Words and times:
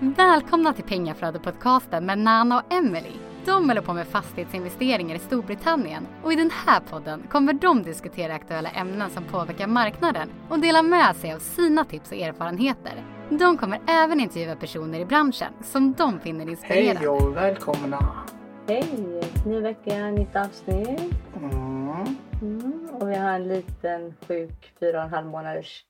Välkomna 0.00 0.72
till 0.72 0.84
Pengaflödet-podcasten 0.84 2.06
med 2.06 2.18
Nana 2.18 2.58
och 2.58 2.72
Emily. 2.72 3.12
De 3.44 3.68
håller 3.68 3.80
på 3.80 3.92
med 3.92 4.06
fastighetsinvesteringar 4.06 5.16
i 5.16 5.18
Storbritannien 5.18 6.06
och 6.22 6.32
i 6.32 6.36
den 6.36 6.50
här 6.50 6.80
podden 6.80 7.22
kommer 7.30 7.52
de 7.52 7.82
diskutera 7.82 8.34
aktuella 8.34 8.70
ämnen 8.70 9.10
som 9.10 9.24
påverkar 9.24 9.66
marknaden 9.66 10.28
och 10.48 10.58
dela 10.58 10.82
med 10.82 11.16
sig 11.16 11.32
av 11.32 11.38
sina 11.38 11.84
tips 11.84 12.10
och 12.10 12.16
erfarenheter. 12.16 13.04
De 13.30 13.58
kommer 13.58 13.80
även 13.88 14.20
intervjua 14.20 14.56
personer 14.56 15.00
i 15.00 15.04
branschen 15.04 15.52
som 15.62 15.92
de 15.92 16.20
finner 16.20 16.48
inspirerande. 16.48 16.98
Hej 16.98 17.08
och 17.08 17.36
välkomna! 17.36 18.24
Hej! 18.68 19.22
Ny 19.46 19.60
vecka, 19.60 20.10
nytt 20.10 20.36
avsnitt. 20.36 21.14
Mm. 21.36 22.16
Mm. 22.42 22.88
Och 22.92 23.10
vi 23.10 23.16
har 23.16 23.30
en 23.30 23.48
liten 23.48 24.14
sjuk 24.28 24.72
fyra 24.80 24.98
och 24.98 25.04
en 25.04 25.10
halv 25.10 25.26
månaders 25.26 25.84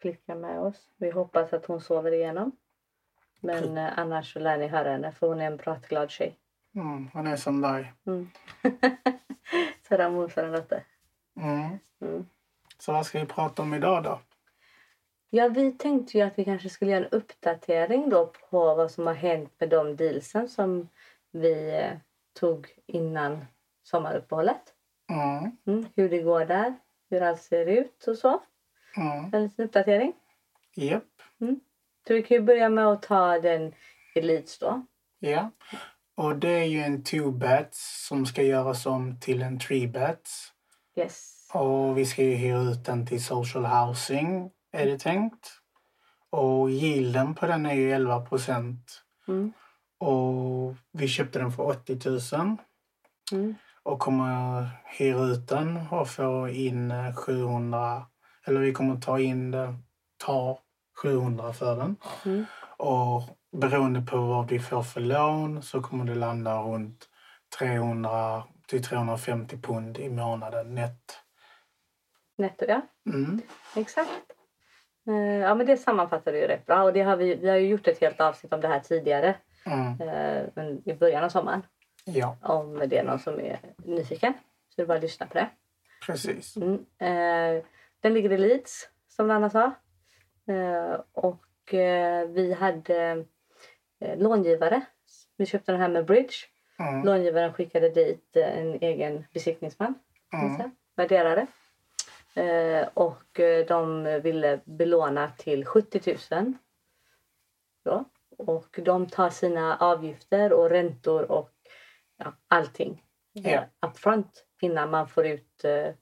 flicka 0.00 0.34
med 0.34 0.60
oss. 0.60 0.90
Vi 0.96 1.10
hoppas 1.10 1.52
att 1.52 1.66
hon 1.66 1.80
sover 1.80 2.12
igenom. 2.12 2.52
Men 3.42 3.78
eh, 3.78 3.98
annars 3.98 4.32
så 4.32 4.38
lär 4.38 4.58
ni 4.58 4.66
höra 4.66 4.90
henne 4.90 5.12
för 5.12 5.26
hon 5.26 5.40
är 5.40 5.46
en 5.46 5.58
pratglad 5.58 6.10
tjej. 6.10 6.36
Mm. 6.74 7.08
Han 7.14 7.26
är 7.26 7.36
som 7.36 7.60
dig. 7.60 7.92
Mm. 8.06 8.30
så 9.88 9.96
där 9.96 10.10
mosar 10.10 10.42
den 10.42 10.52
lite. 10.52 10.84
Mm. 11.36 11.78
Mm. 12.00 12.26
Så 12.78 12.92
vad 12.92 13.06
ska 13.06 13.20
vi 13.20 13.26
prata 13.26 13.62
om 13.62 13.74
idag 13.74 14.02
då? 14.02 14.20
Ja, 15.30 15.48
vi 15.48 15.72
tänkte 15.72 16.18
ju 16.18 16.24
att 16.24 16.38
vi 16.38 16.44
kanske 16.44 16.68
skulle 16.68 16.90
göra 16.90 17.04
en 17.04 17.10
uppdatering 17.10 18.10
då 18.10 18.26
på 18.50 18.74
vad 18.74 18.90
som 18.90 19.06
har 19.06 19.14
hänt 19.14 19.52
med 19.58 19.68
de 19.68 19.96
dealsen 19.96 20.48
som 20.48 20.88
vi 21.30 21.80
eh, 21.80 21.98
tog 22.32 22.66
innan 22.86 23.44
sommaruppehållet. 23.82 24.74
Mm. 25.10 25.56
Mm. 25.66 25.86
Hur 25.94 26.08
det 26.08 26.22
går 26.22 26.44
där, 26.44 26.74
hur 27.10 27.22
allt 27.22 27.42
ser 27.42 27.66
ut 27.66 28.06
och 28.06 28.18
så. 28.18 28.42
Mm. 28.96 29.30
En 29.32 29.42
liten 29.42 29.64
uppdatering. 29.64 30.12
Japp. 30.74 31.22
Så 32.06 32.14
vi 32.14 32.22
kan 32.22 32.36
ju 32.36 32.42
börja 32.42 32.68
med 32.68 32.86
att 32.86 33.02
ta 33.02 33.38
den 33.38 33.72
Elites 34.14 34.58
då. 34.58 34.86
Ja. 35.18 35.50
Och 36.14 36.36
det 36.36 36.48
är 36.48 36.64
ju 36.64 36.80
en 36.80 37.04
two 37.04 37.30
bats 37.30 38.06
som 38.08 38.26
ska 38.26 38.42
göras 38.42 38.86
om 38.86 39.20
till 39.20 39.42
en 39.42 39.58
three 39.58 39.88
bats. 39.88 40.52
Yes. 40.96 41.48
Och 41.54 41.98
vi 41.98 42.06
ska 42.06 42.22
ju 42.22 42.34
hyra 42.34 42.60
ut 42.60 42.84
den 42.84 43.06
till 43.06 43.24
social 43.24 43.66
housing 43.66 44.50
är 44.72 44.86
det 44.86 44.98
tänkt. 44.98 45.48
Och 46.30 46.70
yielden 46.70 47.34
på 47.34 47.46
den 47.46 47.66
är 47.66 47.74
ju 47.74 47.92
11 47.92 48.20
procent. 48.20 49.02
Mm. 49.28 49.52
Och 49.98 50.74
vi 50.92 51.08
köpte 51.08 51.38
den 51.38 51.52
för 51.52 51.62
80 51.62 52.36
000. 52.36 52.56
Mm. 53.32 53.54
och 53.82 53.98
kommer 53.98 54.68
hyra 54.84 55.24
ut 55.24 55.48
den 55.48 55.76
och 55.90 56.08
få 56.08 56.48
in 56.48 56.90
eh, 56.90 57.14
700 57.14 58.06
eller 58.44 58.60
vi 58.60 58.72
kommer 58.72 59.00
ta 59.00 59.20
in 59.20 59.50
det, 59.50 59.74
ta 60.16 60.58
700 61.02 61.52
för 61.52 61.76
den. 61.76 61.96
Mm. 62.26 62.44
Och 62.76 63.22
beroende 63.52 64.00
på 64.02 64.16
vad 64.16 64.48
vi 64.48 64.58
får 64.58 64.82
för 64.82 65.00
lån 65.00 65.62
så 65.62 65.80
kommer 65.82 66.04
det 66.04 66.14
landa 66.14 66.62
runt 66.62 67.08
300 67.58 68.44
till 68.68 68.84
350 68.84 69.56
pund 69.62 69.98
i 69.98 70.08
månaden 70.08 70.74
net. 70.74 71.18
Netto, 72.38 72.64
ja. 72.68 72.80
Mm. 73.06 73.40
Exakt. 73.76 74.10
Eh, 75.08 75.14
ja, 75.14 75.54
men 75.54 75.66
det 75.66 75.76
sammanfattar 75.76 76.32
ju 76.32 76.46
rätt 76.46 76.66
bra. 76.66 76.82
Och 76.82 76.92
det 76.92 77.02
har 77.02 77.16
vi, 77.16 77.34
vi 77.34 77.48
har 77.48 77.56
ju 77.56 77.66
gjort 77.68 77.86
ett 77.88 78.00
helt 78.00 78.20
avsnitt 78.20 78.52
om 78.52 78.60
det 78.60 78.68
här 78.68 78.80
tidigare. 78.80 79.34
Mm. 79.66 80.00
eh, 80.00 80.92
I 80.92 80.94
början 80.94 81.24
av 81.24 81.28
sommaren. 81.28 81.62
Ja, 82.04 82.36
Om 82.42 82.82
det 82.86 82.98
är 82.98 83.04
någon 83.04 83.18
som 83.18 83.40
är 83.40 83.60
nyfiken. 83.76 84.32
Så 84.68 84.74
det 84.76 84.82
är 84.82 84.86
bara 84.86 84.96
att 84.96 85.02
lyssna 85.02 85.26
på 85.26 85.34
det. 85.34 85.48
precis. 86.06 86.56
Mm. 86.56 86.74
Eh, 86.98 87.64
den 88.00 88.14
ligger 88.14 88.32
i 88.32 88.38
Leeds, 88.38 88.88
som 89.08 89.30
Anna 89.30 89.50
sa. 89.50 89.72
Eh, 90.46 91.00
och 91.12 91.74
eh, 91.74 92.28
vi 92.28 92.52
hade 92.52 93.24
eh, 94.00 94.18
långivare. 94.18 94.80
Vi 95.36 95.46
köpte 95.46 95.72
den 95.72 95.80
här 95.80 95.88
med 95.88 96.04
Bridge. 96.06 96.34
Mm. 96.78 97.04
Långivaren 97.04 97.52
skickade 97.52 97.88
dit 97.88 98.36
en 98.36 98.74
egen 98.80 99.24
besiktningsman. 99.32 99.94
Mm. 100.32 100.70
Värderare. 100.96 101.46
Och 102.94 103.40
de 103.68 104.04
ville 104.22 104.60
belåna 104.64 105.30
till 105.38 105.64
70 105.64 106.16
000. 106.30 106.52
Då. 107.84 108.04
Och 108.38 108.80
de 108.82 109.06
tar 109.06 109.30
sina 109.30 109.76
avgifter 109.76 110.52
och 110.52 110.70
räntor 110.70 111.30
och 111.30 111.54
ja, 112.16 112.32
allting 112.48 113.04
Ja. 113.32 113.64
upfront 113.86 114.44
innan 114.60 114.90
man 114.90 115.08
får 115.08 115.26
ut 115.26 115.64
ja, 115.64 115.92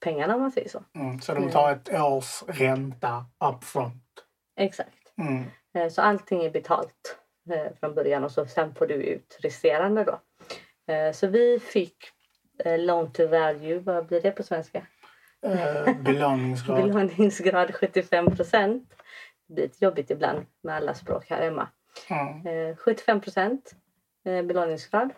pengarna 0.00 0.34
om 0.34 0.40
man 0.40 0.50
säger 0.52 0.68
så. 0.68 0.82
Mm. 0.94 1.20
Så 1.20 1.34
de 1.34 1.50
tar 1.50 1.72
ett 1.72 1.94
års 1.94 2.42
ränta 2.48 3.24
upfront. 3.44 4.02
Exakt. 4.56 5.12
Mm. 5.18 5.44
Eh, 5.74 5.88
Så 5.90 6.02
allting 6.02 6.44
är 6.44 6.50
betalt 6.50 7.18
eh, 7.50 7.72
från 7.80 7.94
början 7.94 8.24
och 8.24 8.30
så 8.32 8.46
sen 8.46 8.74
får 8.74 8.86
du 8.86 8.94
ut 8.94 9.38
resterande 9.40 10.04
då. 10.04 10.20
Eh, 10.92 11.12
Så 11.12 11.26
vi 11.26 11.58
fick 11.58 11.96
loan 12.78 13.12
to 13.12 13.26
value, 13.26 13.78
vad 13.78 14.06
blir 14.06 14.20
det 14.20 14.30
på 14.30 14.42
svenska? 14.42 14.86
Eh, 15.46 15.96
belåningsgrad. 16.02 16.82
Belåningsgrad 16.82 17.74
75 17.74 18.36
procent. 18.36 18.94
Det 19.48 19.54
blir 19.54 19.64
lite 19.64 19.84
jobbigt 19.84 20.10
ibland 20.10 20.46
med 20.62 20.74
alla 20.76 20.94
språk 20.94 21.26
här 21.30 21.42
hemma. 21.42 21.68
Mm. 22.10 22.46
Eh, 22.70 22.76
75 22.76 23.20
procent 23.20 23.74
belåningsgrad. 24.24 25.10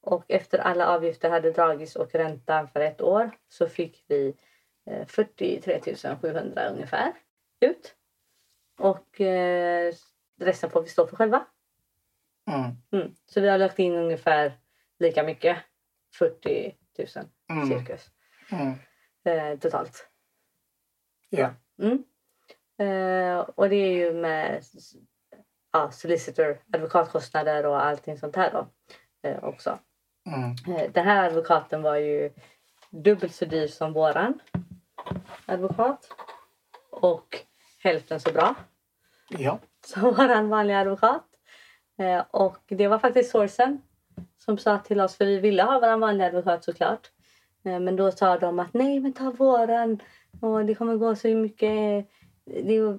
Och 0.00 0.24
efter 0.28 0.58
alla 0.58 0.88
avgifter 0.88 1.30
hade 1.30 1.50
dragits 1.50 1.96
och 1.96 2.14
räntan 2.14 2.68
för 2.68 2.80
ett 2.80 3.00
år 3.00 3.30
så 3.48 3.68
fick 3.68 4.04
vi 4.08 4.34
eh, 4.90 5.06
43 5.06 5.80
700 6.22 6.68
ungefär 6.68 7.12
ut. 7.60 7.94
Och 8.78 9.20
eh, 9.20 9.92
resten 10.40 10.70
får 10.70 10.82
vi 10.82 10.88
stå 10.88 11.06
för 11.06 11.16
själva. 11.16 11.46
Mm. 12.50 12.70
Mm. 12.92 13.14
Så 13.26 13.40
vi 13.40 13.48
har 13.48 13.58
lagt 13.58 13.78
in 13.78 13.94
ungefär 13.94 14.52
lika 14.98 15.22
mycket. 15.22 15.58
40 16.18 16.76
000 16.98 17.06
Mm. 17.50 17.68
cirkus 17.68 18.10
Mm. 18.52 18.74
eh, 19.24 19.58
totalt. 19.58 20.08
Ja. 21.28 21.54
Mm. 21.82 22.04
Eh, 22.78 23.38
och 23.38 23.68
det 23.68 23.76
är 23.76 23.92
ju 23.92 24.12
med 24.12 24.62
ja, 25.72 25.90
solicitor, 25.90 26.62
advokatkostnader 26.72 27.66
och 27.66 27.84
allting 27.84 28.18
sånt 28.18 28.36
här 28.36 28.52
då 28.52 28.68
eh, 29.28 29.44
också. 29.44 29.78
Mm. 30.34 30.76
Eh, 30.76 30.90
den 30.92 31.06
här 31.06 31.26
advokaten 31.26 31.82
var 31.82 31.96
ju 31.96 32.30
dubbelt 32.90 33.34
så 33.34 33.44
dyr 33.44 33.66
som 33.66 33.92
våran 33.92 34.40
advokat. 35.46 36.08
Och 36.90 37.38
hälften 37.82 38.20
så 38.20 38.32
bra 38.32 38.54
Ja. 39.28 39.58
som 39.86 40.02
våran 40.02 40.48
vanliga 40.48 40.78
advokat. 40.78 41.24
Eh, 41.98 42.24
och 42.30 42.58
det 42.68 42.88
var 42.88 42.98
faktiskt 42.98 43.30
sourcen 43.30 43.82
som 44.38 44.58
sa 44.58 44.78
till 44.78 45.00
oss, 45.00 45.16
för 45.16 45.24
vi 45.24 45.38
ville 45.38 45.62
ha 45.62 45.80
våran 45.80 46.00
vanliga 46.00 46.26
advokat 46.28 46.64
såklart. 46.64 47.10
Eh, 47.64 47.80
men 47.80 47.96
då 47.96 48.12
sa 48.12 48.38
de 48.38 48.58
att 48.58 48.74
nej 48.74 49.00
men 49.00 49.12
ta 49.12 49.30
våran 49.30 50.02
och 50.40 50.64
det 50.64 50.74
kommer 50.74 50.96
gå 50.96 51.16
så 51.16 51.28
mycket 51.28 52.06
det 52.44 52.98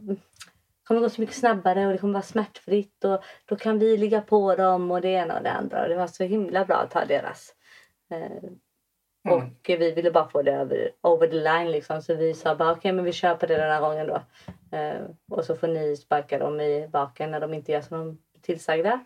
kommer 0.90 1.02
gå 1.02 1.10
så 1.10 1.22
mycket 1.22 1.36
snabbare 1.36 1.86
och 1.86 1.92
det 1.92 1.98
kommer 1.98 2.14
vara 2.14 2.24
smärtfritt 2.24 3.04
och 3.04 3.24
då 3.46 3.56
kan 3.56 3.80
vi 3.80 3.98
ligga 3.98 4.22
på 4.22 4.56
dem 4.56 4.92
och 4.92 5.02
det 5.02 5.10
ena 5.10 5.38
och 5.38 5.44
det 5.44 5.52
andra. 5.52 5.84
Och 5.84 5.90
det 5.90 5.96
var 5.96 6.08
så 6.08 6.24
himla 6.24 6.66
bra 6.66 6.76
att 6.76 6.92
ta 6.92 7.06
deras. 7.06 7.56
Eh, 8.12 8.50
Mm. 9.26 9.38
Och 9.38 9.52
vi 9.66 9.92
ville 9.92 10.12
bara 10.12 10.30
få 10.30 10.42
det 10.42 10.52
över, 10.52 10.92
over 11.02 11.28
the 11.28 11.36
line 11.36 11.72
liksom. 11.72 12.02
Så 12.02 12.16
vi 12.16 12.34
sa 12.34 12.56
bara 12.56 12.72
okej 12.72 12.92
men 12.92 13.06
vi 13.06 13.12
kör 13.12 13.36
på 13.36 13.46
det 13.46 13.58
den 13.58 13.72
här 13.72 13.82
gången 13.82 14.08
då. 14.08 14.22
Eh, 14.78 15.02
och 15.32 15.46
så 15.46 15.56
får 15.56 15.68
ni 15.68 15.98
sparka 15.98 16.40
dem 16.40 16.62
i 16.62 16.88
baken 16.88 17.32
när 17.32 17.40
de 17.40 17.54
inte 17.54 17.72
gör 17.72 17.82
som 17.82 17.98
de 17.98 18.10
är 18.10 18.42
tillsagda. 18.42 19.00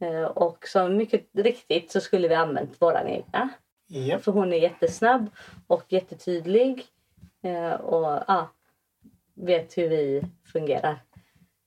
Eh, 0.00 0.24
och 0.24 0.66
så 0.66 0.88
mycket 0.88 1.26
riktigt 1.34 1.90
så 1.90 2.00
skulle 2.00 2.28
vi 2.28 2.34
använt 2.34 2.82
våran 2.82 3.06
egna. 3.06 3.48
Japp. 3.86 4.22
För 4.22 4.32
hon 4.32 4.52
är 4.52 4.56
jättesnabb 4.56 5.30
och 5.66 5.84
jättetydlig. 5.88 6.84
Eh, 7.42 7.72
och 7.72 8.24
ja, 8.28 8.50
vet 9.36 9.78
hur 9.78 9.88
vi 9.88 10.22
fungerar. 10.52 10.98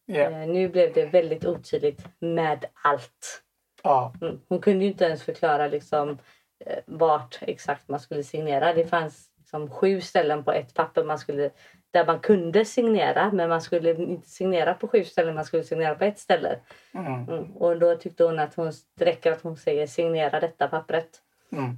Eh, 0.07 0.47
nu 0.47 0.69
blev 0.69 0.93
det 0.93 1.05
väldigt 1.05 1.45
otydligt 1.45 2.05
med 2.19 2.65
allt. 2.73 3.43
Ja. 3.83 4.13
Mm. 4.21 4.39
Hon 4.47 4.61
kunde 4.61 4.85
inte 4.85 5.05
ens 5.05 5.23
förklara 5.23 5.67
liksom, 5.67 6.17
eh, 6.65 6.79
vart 6.85 7.37
exakt 7.41 7.87
man 7.87 7.99
skulle 7.99 8.23
signera. 8.23 8.73
Det 8.73 8.85
fanns 8.85 9.31
liksom, 9.37 9.69
sju 9.69 10.01
ställen 10.01 10.43
på 10.43 10.51
ett 10.51 10.73
papper 10.73 11.03
man 11.03 11.19
skulle, 11.19 11.49
där 11.91 12.05
man 12.05 12.19
kunde 12.19 12.65
signera 12.65 13.31
men 13.31 13.49
man 13.49 13.61
skulle 13.61 13.93
inte 13.93 14.29
signera 14.29 14.73
på 14.73 14.87
sju 14.87 15.03
ställen, 15.03 15.35
man 15.35 15.45
skulle 15.45 15.63
signera 15.63 15.95
på 15.95 16.03
ett 16.03 16.19
ställe. 16.19 16.59
Mm. 16.93 17.29
Mm. 17.29 17.57
Och 17.57 17.79
då 17.79 17.95
tyckte 17.95 18.23
hon 18.23 18.39
att 18.39 18.55
hon 18.55 18.71
det 18.97 19.05
räcker 19.05 19.31
att 19.31 19.41
hon 19.41 19.57
säger 19.57 19.87
signera 19.87 20.39
detta 20.39 20.67
pappret. 20.67 21.21
Mm. 21.51 21.77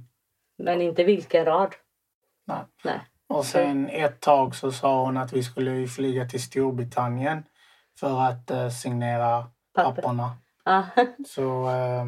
Men 0.58 0.80
inte 0.80 1.04
vilken 1.04 1.44
rad. 1.44 1.74
Nej. 2.44 2.64
Nej. 2.84 3.00
Och 3.32 3.44
sen 3.44 3.88
ett 3.88 4.20
tag 4.20 4.54
så 4.54 4.72
sa 4.72 5.04
hon 5.04 5.16
att 5.16 5.32
vi 5.32 5.42
skulle 5.42 5.86
flyga 5.86 6.24
till 6.24 6.42
Storbritannien 6.42 7.44
för 8.00 8.20
att 8.20 8.50
eh, 8.50 8.68
signera 8.68 9.46
Papper. 9.74 10.02
papperna. 10.02 10.36
Ja. 10.64 10.84
Så, 11.28 11.70
eh, 11.70 12.06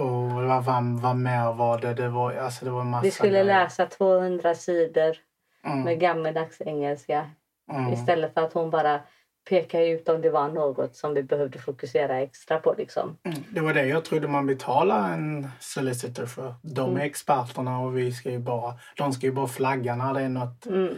och 0.00 0.32
vad, 0.32 0.64
vad, 1.00 1.16
mer 1.16 1.52
var 1.52 1.78
det? 1.78 1.94
Det 1.94 2.08
var, 2.08 2.32
alltså 2.34 2.64
det 2.64 2.70
var 2.70 2.84
massa 2.84 3.02
Vi 3.04 3.10
skulle 3.10 3.30
grejer. 3.30 3.44
läsa 3.44 3.86
200 3.86 4.54
sidor 4.54 5.16
Mm, 5.64 5.80
med 5.82 6.00
gammeldags 6.00 6.60
engelska 6.60 7.30
mm, 7.72 7.92
istället 7.92 8.34
för 8.34 8.40
att 8.40 8.52
hon 8.52 8.70
bara 8.70 9.00
peka 9.48 9.82
ut 9.86 10.08
om 10.08 10.20
det 10.22 10.30
var 10.30 10.48
något 10.48 10.96
som 10.96 11.14
vi 11.14 11.22
behövde 11.22 11.58
fokusera 11.58 12.20
extra 12.20 12.58
på. 12.58 12.74
Liksom. 12.78 13.16
Mm, 13.22 13.38
Det 13.50 13.60
var 13.60 13.74
det 13.74 13.86
jag 13.86 14.04
trodde 14.04 14.28
man 14.28 14.46
betalade 14.46 15.14
en 15.14 15.48
solicitor 15.60 16.26
för. 16.26 16.54
De 16.62 16.90
Mm. 16.90 17.00
är 17.00 17.04
experterna 17.04 17.80
och 17.80 17.98
vi 17.98 18.12
ska 18.12 18.30
ju 18.30 18.38
bara, 18.38 18.74
de 18.96 19.12
ska 19.12 19.26
ju 19.26 19.32
bara 19.32 19.46
flagga 19.46 19.96
när 19.96 20.14
det 20.14 20.20
är 20.20 20.28
något. 20.28 20.66
Mm. 20.66 20.94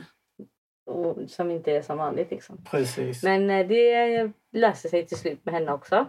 Och, 0.87 1.17
som 1.31 1.51
inte 1.51 1.73
är 1.73 1.83
som 1.83 1.99
vanligt. 1.99 2.31
Liksom. 2.31 2.65
Precis. 2.71 3.23
Men 3.23 3.51
eh, 3.51 3.67
det 3.67 4.31
löste 4.53 4.89
sig 4.89 5.07
till 5.07 5.17
slut 5.19 5.45
med 5.45 5.55
henne 5.55 5.73
också. 5.73 6.07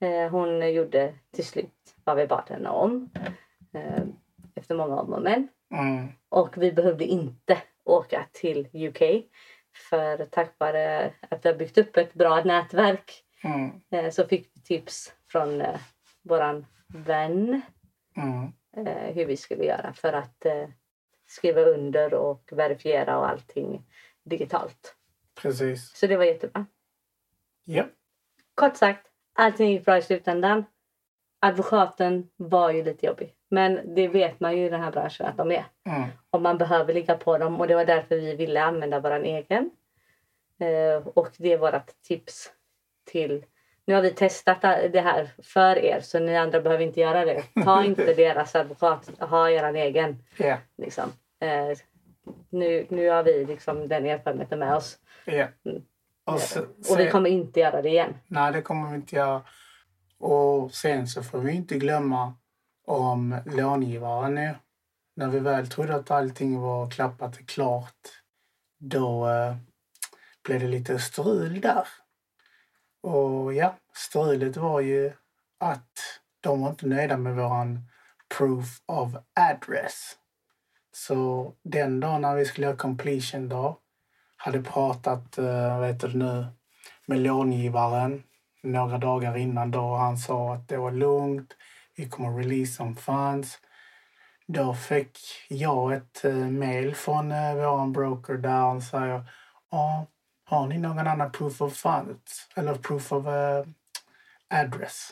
Eh, 0.00 0.30
Hon 0.30 0.72
gjorde 0.72 1.14
till 1.34 1.44
slut 1.46 1.72
vad 2.04 2.16
vi 2.16 2.26
bad 2.26 2.44
henne 2.48 2.68
om. 2.68 3.10
eh, 3.74 4.02
Efter 4.54 4.74
många 4.74 5.00
om 5.00 5.12
och 5.12 5.22
men. 5.22 5.48
Mm, 5.74 6.08
Och 6.28 6.54
vi 6.58 6.72
behövde 6.72 7.04
inte 7.04 7.58
åka 7.84 8.26
till 8.32 8.68
UK. 8.72 9.02
För 9.76 10.24
tack 10.24 10.54
vare 10.58 11.12
att 11.30 11.44
vi 11.44 11.48
har 11.48 11.56
byggt 11.56 11.78
upp 11.78 11.96
ett 11.96 12.14
bra 12.14 12.44
nätverk 12.44 13.24
mm, 13.44 13.80
eh, 13.90 14.10
så 14.10 14.26
fick 14.26 14.50
vi 14.54 14.60
tips 14.60 15.12
från 15.30 15.60
eh, 15.60 15.80
våran 16.22 16.66
vän 16.88 17.62
mm. 18.16 18.52
eh, 18.76 19.14
hur 19.14 19.26
vi 19.26 19.36
skulle 19.36 19.64
göra 19.64 19.92
för 19.92 20.12
att 20.12 20.44
eh, 20.44 20.68
skriva 21.26 21.60
under 21.60 22.14
och 22.14 22.48
verifiera 22.52 23.18
och 23.18 23.28
allting 23.28 23.84
digitalt. 24.24 24.96
Precis. 25.34 25.96
Så 25.96 26.06
det 26.06 26.16
var 26.16 26.24
jättebra. 26.24 26.66
Ja. 27.64 27.84
Kort 28.54 28.76
sagt, 28.76 29.06
allting 29.32 29.70
gick 29.70 29.84
bra 29.84 29.98
i 29.98 30.02
slutändan. 30.02 30.64
Advokaten 31.40 32.28
var 32.36 32.70
ju 32.70 32.84
lite 32.84 33.06
jobbig. 33.06 33.34
Men 33.48 33.94
det 33.94 34.08
vet 34.08 34.40
man 34.40 34.56
ju 34.58 34.66
i 34.66 34.68
den 34.68 34.80
här 34.82 34.90
branschen 34.90 35.26
att 35.26 35.36
de 35.36 35.50
är. 35.50 35.64
Mm, 35.88 36.08
Och 36.30 36.42
man 36.42 36.58
behöver 36.58 36.94
ligga 36.94 37.16
på 37.16 37.38
dem. 37.38 37.60
Och 37.60 37.68
det 37.68 37.74
var 37.74 37.84
därför 37.84 38.16
vi 38.16 38.36
ville 38.36 38.62
använda 38.62 39.00
vår 39.00 39.10
egen. 39.24 39.70
Eh, 40.60 41.06
och 41.06 41.28
det 41.38 41.52
är 41.52 41.58
vårt 41.58 42.02
tips 42.02 42.52
till... 43.04 43.44
Nu 43.84 43.94
har 43.94 44.02
vi 44.02 44.10
testat 44.10 44.62
det 44.62 45.00
här 45.00 45.30
för 45.42 45.78
er 45.78 46.00
så 46.00 46.18
ni 46.18 46.36
andra 46.36 46.60
behöver 46.60 46.84
inte 46.84 47.00
göra 47.00 47.24
det. 47.24 47.42
Ta 47.64 47.84
inte 47.84 48.14
deras 48.14 48.54
advokat, 48.54 49.10
ha 49.20 49.50
er 49.50 49.74
egen. 49.74 50.22
ja. 50.36 50.56
Liksom. 50.78 51.12
Eh, 51.40 51.78
nu, 52.50 52.86
nu 52.88 53.08
har 53.08 53.22
vi 53.22 53.44
liksom 53.44 53.88
den 53.88 54.06
erfarenheten 54.06 54.58
med 54.58 54.74
oss. 54.74 54.98
Ja. 55.24 55.46
Mm. 55.64 55.82
Och, 56.24 56.40
se, 56.40 56.60
Och 56.60 56.98
vi 56.98 57.10
kommer 57.10 57.30
inte 57.30 57.60
göra 57.60 57.82
det 57.82 57.88
igen. 57.88 58.14
Nej, 58.26 58.52
det 58.52 58.62
kommer 58.62 58.90
vi 58.90 58.96
inte 58.96 59.16
göra. 59.16 59.42
Och 60.18 60.74
sen 60.74 61.08
så 61.08 61.22
får 61.22 61.38
vi 61.38 61.52
inte 61.52 61.78
glömma 61.78 62.34
om 62.86 63.40
långivaren 63.46 64.34
nu. 64.34 64.54
När 65.16 65.28
vi 65.28 65.38
väl 65.38 65.68
trodde 65.68 65.94
att 65.94 66.10
allting 66.10 66.60
var 66.60 66.90
klappat 66.90 67.36
och 67.40 67.48
klart, 67.48 68.22
då 68.78 69.28
eh, 69.28 69.56
blev 70.44 70.60
det 70.60 70.66
lite 70.66 70.98
strul 70.98 71.60
där. 71.60 71.88
Och 73.02 73.54
ja, 73.54 73.76
strulet 73.94 74.56
var 74.56 74.80
ju 74.80 75.12
att 75.58 76.20
de 76.40 76.60
var 76.60 76.70
inte 76.70 76.86
nöjda 76.86 77.16
med 77.16 77.36
våran 77.36 77.88
proof 78.38 78.80
of 78.86 79.14
address. 79.34 80.16
Så 80.92 81.52
den 81.62 82.00
dagen 82.00 82.22
när 82.22 82.34
vi 82.34 82.44
skulle 82.44 82.66
göra 82.66 82.76
completion 82.76 83.48
dag 83.48 83.76
hade 84.36 84.62
pratat, 84.62 85.38
eh, 85.38 85.80
vet 85.80 86.00
du 86.00 86.18
nu, 86.18 86.46
med 87.06 87.18
långivaren 87.18 88.22
några 88.72 88.98
dagar 88.98 89.36
innan 89.36 89.70
då 89.70 89.94
han 89.94 90.16
sa 90.18 90.54
att 90.54 90.68
det 90.68 90.76
var 90.76 90.90
lugnt, 90.92 91.56
vi 91.96 92.08
kommer 92.08 92.38
release 92.38 92.72
some 92.72 92.94
funds. 92.96 93.58
Då 94.46 94.74
fick 94.74 95.18
jag 95.48 95.92
ett 95.92 96.24
eh, 96.24 96.34
mail 96.34 96.94
från 96.94 97.32
eh, 97.32 97.54
vår 97.54 97.86
broker 97.86 98.34
där 98.34 98.50
han 98.50 98.82
säger 98.82 99.22
ja, 99.70 100.06
har 100.44 100.66
ni 100.66 100.78
någon 100.78 100.98
annan 101.06 101.32
proof 101.32 101.60
of 101.62 101.74
funds 101.76 102.48
eller 102.56 102.74
proof 102.74 103.12
of 103.12 103.26
eh, 103.26 103.64
address? 104.48 105.10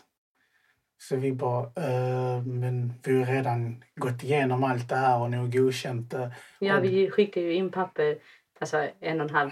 Så 0.98 1.16
vi 1.16 1.32
bara, 1.32 1.62
eh, 1.64 2.42
men 2.42 2.94
vi 3.04 3.18
har 3.18 3.26
redan 3.26 3.84
gått 3.96 4.22
igenom 4.22 4.64
allt 4.64 4.88
det 4.88 4.96
här 4.96 5.18
och 5.20 5.30
nu 5.30 5.48
godkänt 5.50 6.10
det. 6.10 6.32
Ja, 6.58 6.78
Och- 6.78 6.84
vi 6.84 7.10
skickade 7.10 7.46
ju 7.46 7.52
in 7.54 7.70
papper 7.70 8.18
alltså 8.60 8.88
en 9.00 9.20
och 9.20 9.28
en 9.28 9.34
halv 9.34 9.50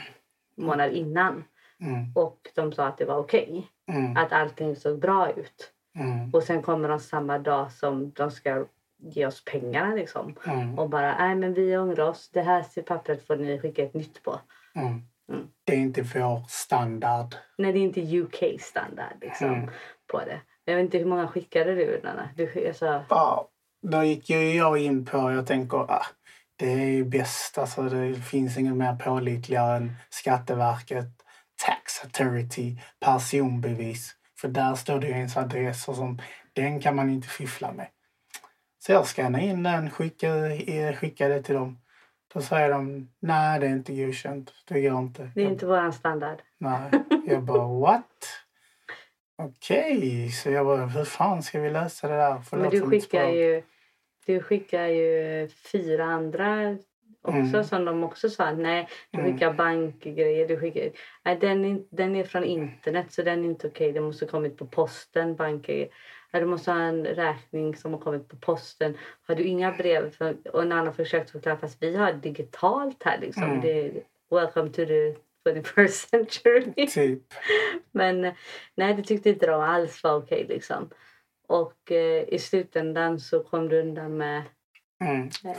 månad 0.56 0.92
innan. 0.92 1.44
Mm, 1.80 2.12
Och 2.14 2.38
de 2.54 2.72
sa 2.72 2.86
att 2.86 2.98
det 2.98 3.04
var 3.04 3.16
okej. 3.16 3.66
Mm, 3.92 4.16
Att 4.16 4.32
allting 4.32 4.76
såg 4.76 4.98
bra 4.98 5.30
ut. 5.30 5.72
mm, 5.98 6.30
Och 6.34 6.42
sen 6.42 6.62
kommer 6.62 6.88
de 6.88 7.00
samma 7.00 7.38
dag 7.38 7.72
som 7.72 8.10
de 8.10 8.30
ska 8.30 8.64
ge 9.04 9.26
oss 9.26 9.44
pengarna 9.44 9.94
liksom. 9.94 10.34
mm, 10.46 10.78
Och 10.78 10.90
bara, 10.90 11.18
nej 11.18 11.34
men 11.34 11.54
vi 11.54 11.76
ångrar 11.78 12.08
oss. 12.08 12.30
Det 12.32 12.42
här 12.42 12.82
pappret 12.82 13.26
får 13.26 13.36
ni 13.36 13.58
skicka 13.58 13.82
ett 13.82 13.94
nytt 13.94 14.22
på. 14.22 14.40
mm. 14.74 15.02
Mm. 15.32 15.46
Det 15.64 15.72
är 15.72 15.78
inte 15.78 16.02
vår 16.02 16.42
standard. 16.48 17.34
Nej, 17.58 17.72
det 17.72 17.78
är 17.78 17.82
inte 17.82 18.00
UK-standard 18.18 19.12
liksom 19.20 19.48
Mm. 19.54 19.70
på 20.12 20.18
det. 20.18 20.40
Jag 20.64 20.74
vet 20.74 20.84
inte 20.84 20.98
hur 20.98 21.04
många 21.06 21.28
skickade 21.28 21.74
du 21.74 22.00
Nanna? 22.04 22.28
Du, 22.36 22.68
alltså, 22.68 23.04
Ja, 23.08 23.48
då 23.82 24.02
gick 24.02 24.30
ju 24.30 24.54
jag 24.56 24.78
in 24.78 25.04
på, 25.06 25.16
jag 25.32 25.46
tänker, 25.46 25.78
ah, 25.78 26.06
det 26.56 26.72
är 26.72 26.86
ju 26.88 27.04
bäst, 27.04 27.58
alltså 27.58 27.82
det 27.82 28.14
finns 28.14 28.58
ingen 28.58 28.78
mer 28.78 28.96
pålitligare 28.96 29.76
än 29.76 29.92
Skatteverket, 30.10 31.21
Tax 31.66 32.04
Authority, 32.04 32.76
personbevis. 33.00 34.16
För 34.40 34.48
där 34.48 34.74
står 34.74 35.00
det 35.00 35.06
ju 35.06 35.12
ens 35.12 35.36
adress 35.36 35.88
och 35.88 35.96
som, 35.96 36.18
den 36.52 36.80
kan 36.80 36.96
man 36.96 37.10
inte 37.10 37.28
fiffla 37.28 37.72
med. 37.72 37.86
Så 38.78 38.92
jag 38.92 39.06
skannade 39.06 39.44
in 39.44 39.62
den, 39.62 39.90
skickade, 39.90 40.96
skickade 40.96 41.34
det 41.34 41.42
till 41.42 41.54
dem. 41.54 41.78
Då 42.34 42.40
säger 42.40 42.70
de, 42.70 43.08
nej 43.20 43.60
det 43.60 43.66
är 43.66 43.70
inte 43.70 43.92
godkänt, 43.92 44.52
det 44.68 44.80
går 44.80 44.98
inte. 44.98 45.30
det 45.34 45.42
är 45.42 45.46
inte 45.46 45.66
våran 45.66 45.92
standard. 45.92 46.38
Nej. 46.58 46.90
Jag 47.26 47.42
bara, 47.42 47.80
what? 47.80 48.26
Okej, 49.36 50.30
så 50.30 50.50
jag 50.50 50.66
bara, 50.66 50.86
hur 50.86 51.04
fan 51.04 51.42
ska 51.42 51.60
vi 51.60 51.70
lösa 51.70 52.08
det 52.08 52.16
där? 52.16 52.42
Förlåt 52.50 52.72
Men 52.72 52.80
du 52.80 52.90
skickar 52.90 53.28
ju, 53.28 53.62
du 54.26 54.42
skickar 54.42 54.86
ju 54.86 55.48
fyra 55.48 56.04
andra 56.04 56.76
också 57.22 57.38
Mm. 57.38 57.64
som 57.64 57.84
de 57.84 58.04
också 58.04 58.30
sa 58.30 58.52
nej 58.52 58.88
du 59.10 59.18
Mm. 59.18 59.32
skickar 59.32 59.52
bankgrejer. 59.52 60.48
Du 60.48 60.56
skickar, 60.60 60.90
nej, 61.24 61.36
den, 61.40 61.64
är, 61.64 61.82
den 61.90 62.16
är 62.16 62.24
från 62.24 62.44
internet 62.44 63.12
så 63.12 63.22
den 63.22 63.44
är 63.44 63.48
inte 63.48 63.66
okej. 63.68 63.92
Den 63.92 64.02
måste 64.04 64.24
ha 64.24 64.30
kommit 64.30 64.56
på 64.56 64.66
posten. 64.66 65.36
Bankgrejer. 65.36 65.88
Ja, 66.30 66.40
du 66.40 66.46
måste 66.46 66.72
ha 66.72 66.78
en 66.80 67.04
räkning 67.04 67.76
som 67.76 67.92
har 67.92 68.00
kommit 68.00 68.28
på 68.28 68.36
posten. 68.36 68.96
Har 69.26 69.34
du 69.34 69.42
inga 69.42 69.72
brev? 69.72 70.10
För, 70.10 70.36
och 70.52 70.62
en 70.62 70.72
annan 70.72 70.94
försökte 70.94 71.32
förklara 71.32 71.56
fast 71.56 71.82
vi 71.82 71.96
har 71.96 72.12
digitalt 72.12 73.02
här 73.02 73.18
liksom. 73.20 73.42
Mm. 73.42 73.60
Det 73.60 73.92
welcome 74.30 74.68
to 74.70 74.86
the 74.86 75.14
21st 75.50 75.88
century. 76.10 76.86
Typ. 76.86 77.22
Men 77.90 78.20
nej, 78.74 78.94
det 78.94 79.02
tyckte 79.02 79.28
inte 79.28 79.46
de 79.46 79.60
alls 79.60 80.02
var 80.02 80.14
okej 80.16 80.46
liksom. 80.48 80.90
Och 81.48 81.92
eh, 81.92 82.24
i 82.28 82.38
slutändan 82.38 83.20
så 83.20 83.42
kom 83.42 83.68
du 83.68 83.80
undan 83.80 84.16
med 84.16 84.42
Mm. 85.04 85.30
Eh. 85.44 85.54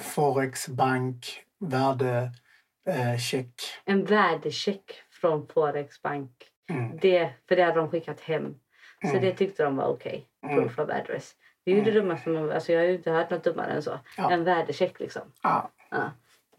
Värdecheck. 1.69 3.47
Eh, 3.85 3.93
en 3.93 4.05
värdecheck 4.05 4.91
från 5.11 5.47
Forex 5.47 6.01
Bank. 6.01 6.31
mm. 6.69 6.97
Det, 7.01 7.29
för 7.47 7.55
det 7.55 7.63
hade 7.63 7.79
de 7.79 7.89
skickat 7.91 8.19
hem. 8.19 8.55
Så 9.01 9.07
Mm. 9.09 9.21
det 9.21 9.31
tyckte 9.33 9.63
de 9.63 9.75
var 9.75 9.87
okej. 9.87 10.27
Mm. 10.43 10.55
Proof 10.55 10.79
of 10.79 10.89
address. 10.89 11.35
Det 11.65 11.71
är 11.71 11.75
ju 11.75 11.81
det 11.81 11.91
dummaste 11.91 12.29
man, 12.29 12.51
alltså 12.51 12.71
jag 12.73 12.79
har 12.79 12.85
ju 12.87 12.93
inte 12.95 13.11
hört 13.11 13.29
något 13.29 13.43
dummare 13.43 13.71
än 13.71 13.81
så. 13.83 13.99
Ja. 14.17 14.31
En 14.31 14.43
värdecheck 14.43 14.99
liksom. 14.99 15.21
Ja. 15.43 15.71
Ja. 15.89 16.11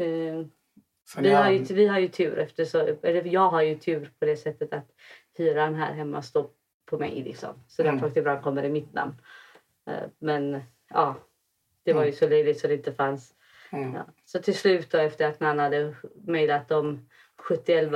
Eh, 0.04 0.44
vi, 1.18 1.30
har 1.32 1.50
ju, 1.50 1.58
vi 1.64 1.86
har 1.88 1.98
ju 1.98 2.08
tur 2.08 2.38
efter 2.38 2.64
så, 2.64 2.78
eller 3.02 3.24
jag 3.24 3.48
har 3.50 3.62
ju 3.62 3.78
tur 3.78 4.10
på 4.18 4.24
det 4.24 4.36
sättet 4.36 4.72
att 4.72 4.86
hyran 5.38 5.74
här 5.74 5.92
hemma 5.94 6.22
står 6.22 6.46
på 6.86 6.98
mig 6.98 7.22
liksom. 7.22 7.54
Så 7.68 7.82
Mm. 7.82 8.00
därför 8.00 8.18
ibland 8.18 8.42
kommer 8.42 8.62
det 8.62 8.68
mitt 8.68 8.92
namn. 8.92 9.14
Eh, 9.90 10.08
Men 10.18 10.62
ja, 10.90 11.14
det 11.84 11.92
var 11.92 12.02
ju 12.02 12.08
Mm. 12.08 12.16
så 12.18 12.28
löjligt 12.28 12.60
så 12.60 12.66
det 12.66 12.74
inte 12.74 12.92
fanns. 12.92 13.34
Mm. 13.74 13.94
Ja. 13.94 14.06
Så 14.24 14.38
till 14.38 14.58
slut 14.58 14.90
då 14.90 14.98
efter 14.98 15.28
att 15.28 15.40
Nanna 15.40 15.62
hade 15.62 15.94
mejlat 16.26 16.70
om 16.70 17.08
71 17.38 17.92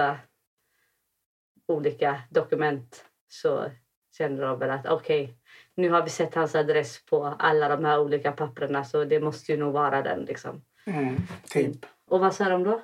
olika 1.69 2.23
dokument 2.31 3.05
så 3.29 3.71
kände 4.19 4.43
de 4.43 4.59
väl 4.59 4.71
att 4.71 4.87
okej, 4.87 5.35
nu 5.75 5.91
har 5.91 6.03
vi 6.03 6.11
sett 6.11 6.35
hans 6.35 6.55
adress 6.55 7.05
på 7.05 7.25
alla 7.39 7.69
de 7.69 7.85
här 7.85 8.01
olika 8.01 8.33
papperna 8.33 8.85
så 8.85 9.05
det 9.05 9.21
måste 9.21 9.53
ju 9.53 9.59
nog 9.59 9.73
vara 9.73 10.03
den 10.03 10.25
liksom. 10.25 10.63
Mm. 10.87 11.17
Typ. 11.51 11.87
Och 12.09 12.21
vad 12.21 12.35
sa 12.35 12.49
de 12.49 12.65
då? 12.65 12.83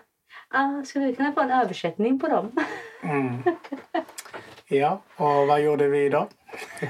Ah, 0.48 0.84
skulle 0.84 1.06
vi 1.06 1.14
kunna 1.14 1.32
få 1.32 1.40
en 1.40 1.50
översättning 1.50 2.20
på 2.20 2.28
dem? 2.28 2.52
Mm. 3.02 3.42
Ja, 4.68 5.02
och 5.16 5.46
vad 5.46 5.62
gjorde 5.62 5.88
vi 5.88 6.08
då? 6.08 6.28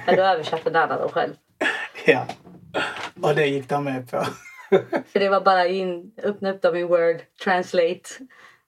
Ja, 0.06 0.16
då 0.16 0.22
översatte 0.22 0.70
Nanna 0.70 0.98
dem 0.98 1.08
själv. 1.08 1.34
Ja. 2.06 2.26
Och 3.22 3.34
det 3.34 3.46
gick 3.46 3.68
de 3.68 3.84
med 3.84 4.10
på. 4.10 4.24
För 5.06 5.20
det 5.20 5.28
var 5.28 5.40
bara 5.40 5.66
in, 5.66 6.12
öppna 6.22 6.52
upp 6.52 6.62
dem 6.62 6.76
i 6.76 6.82
Word, 6.84 7.16
translate. 7.44 8.08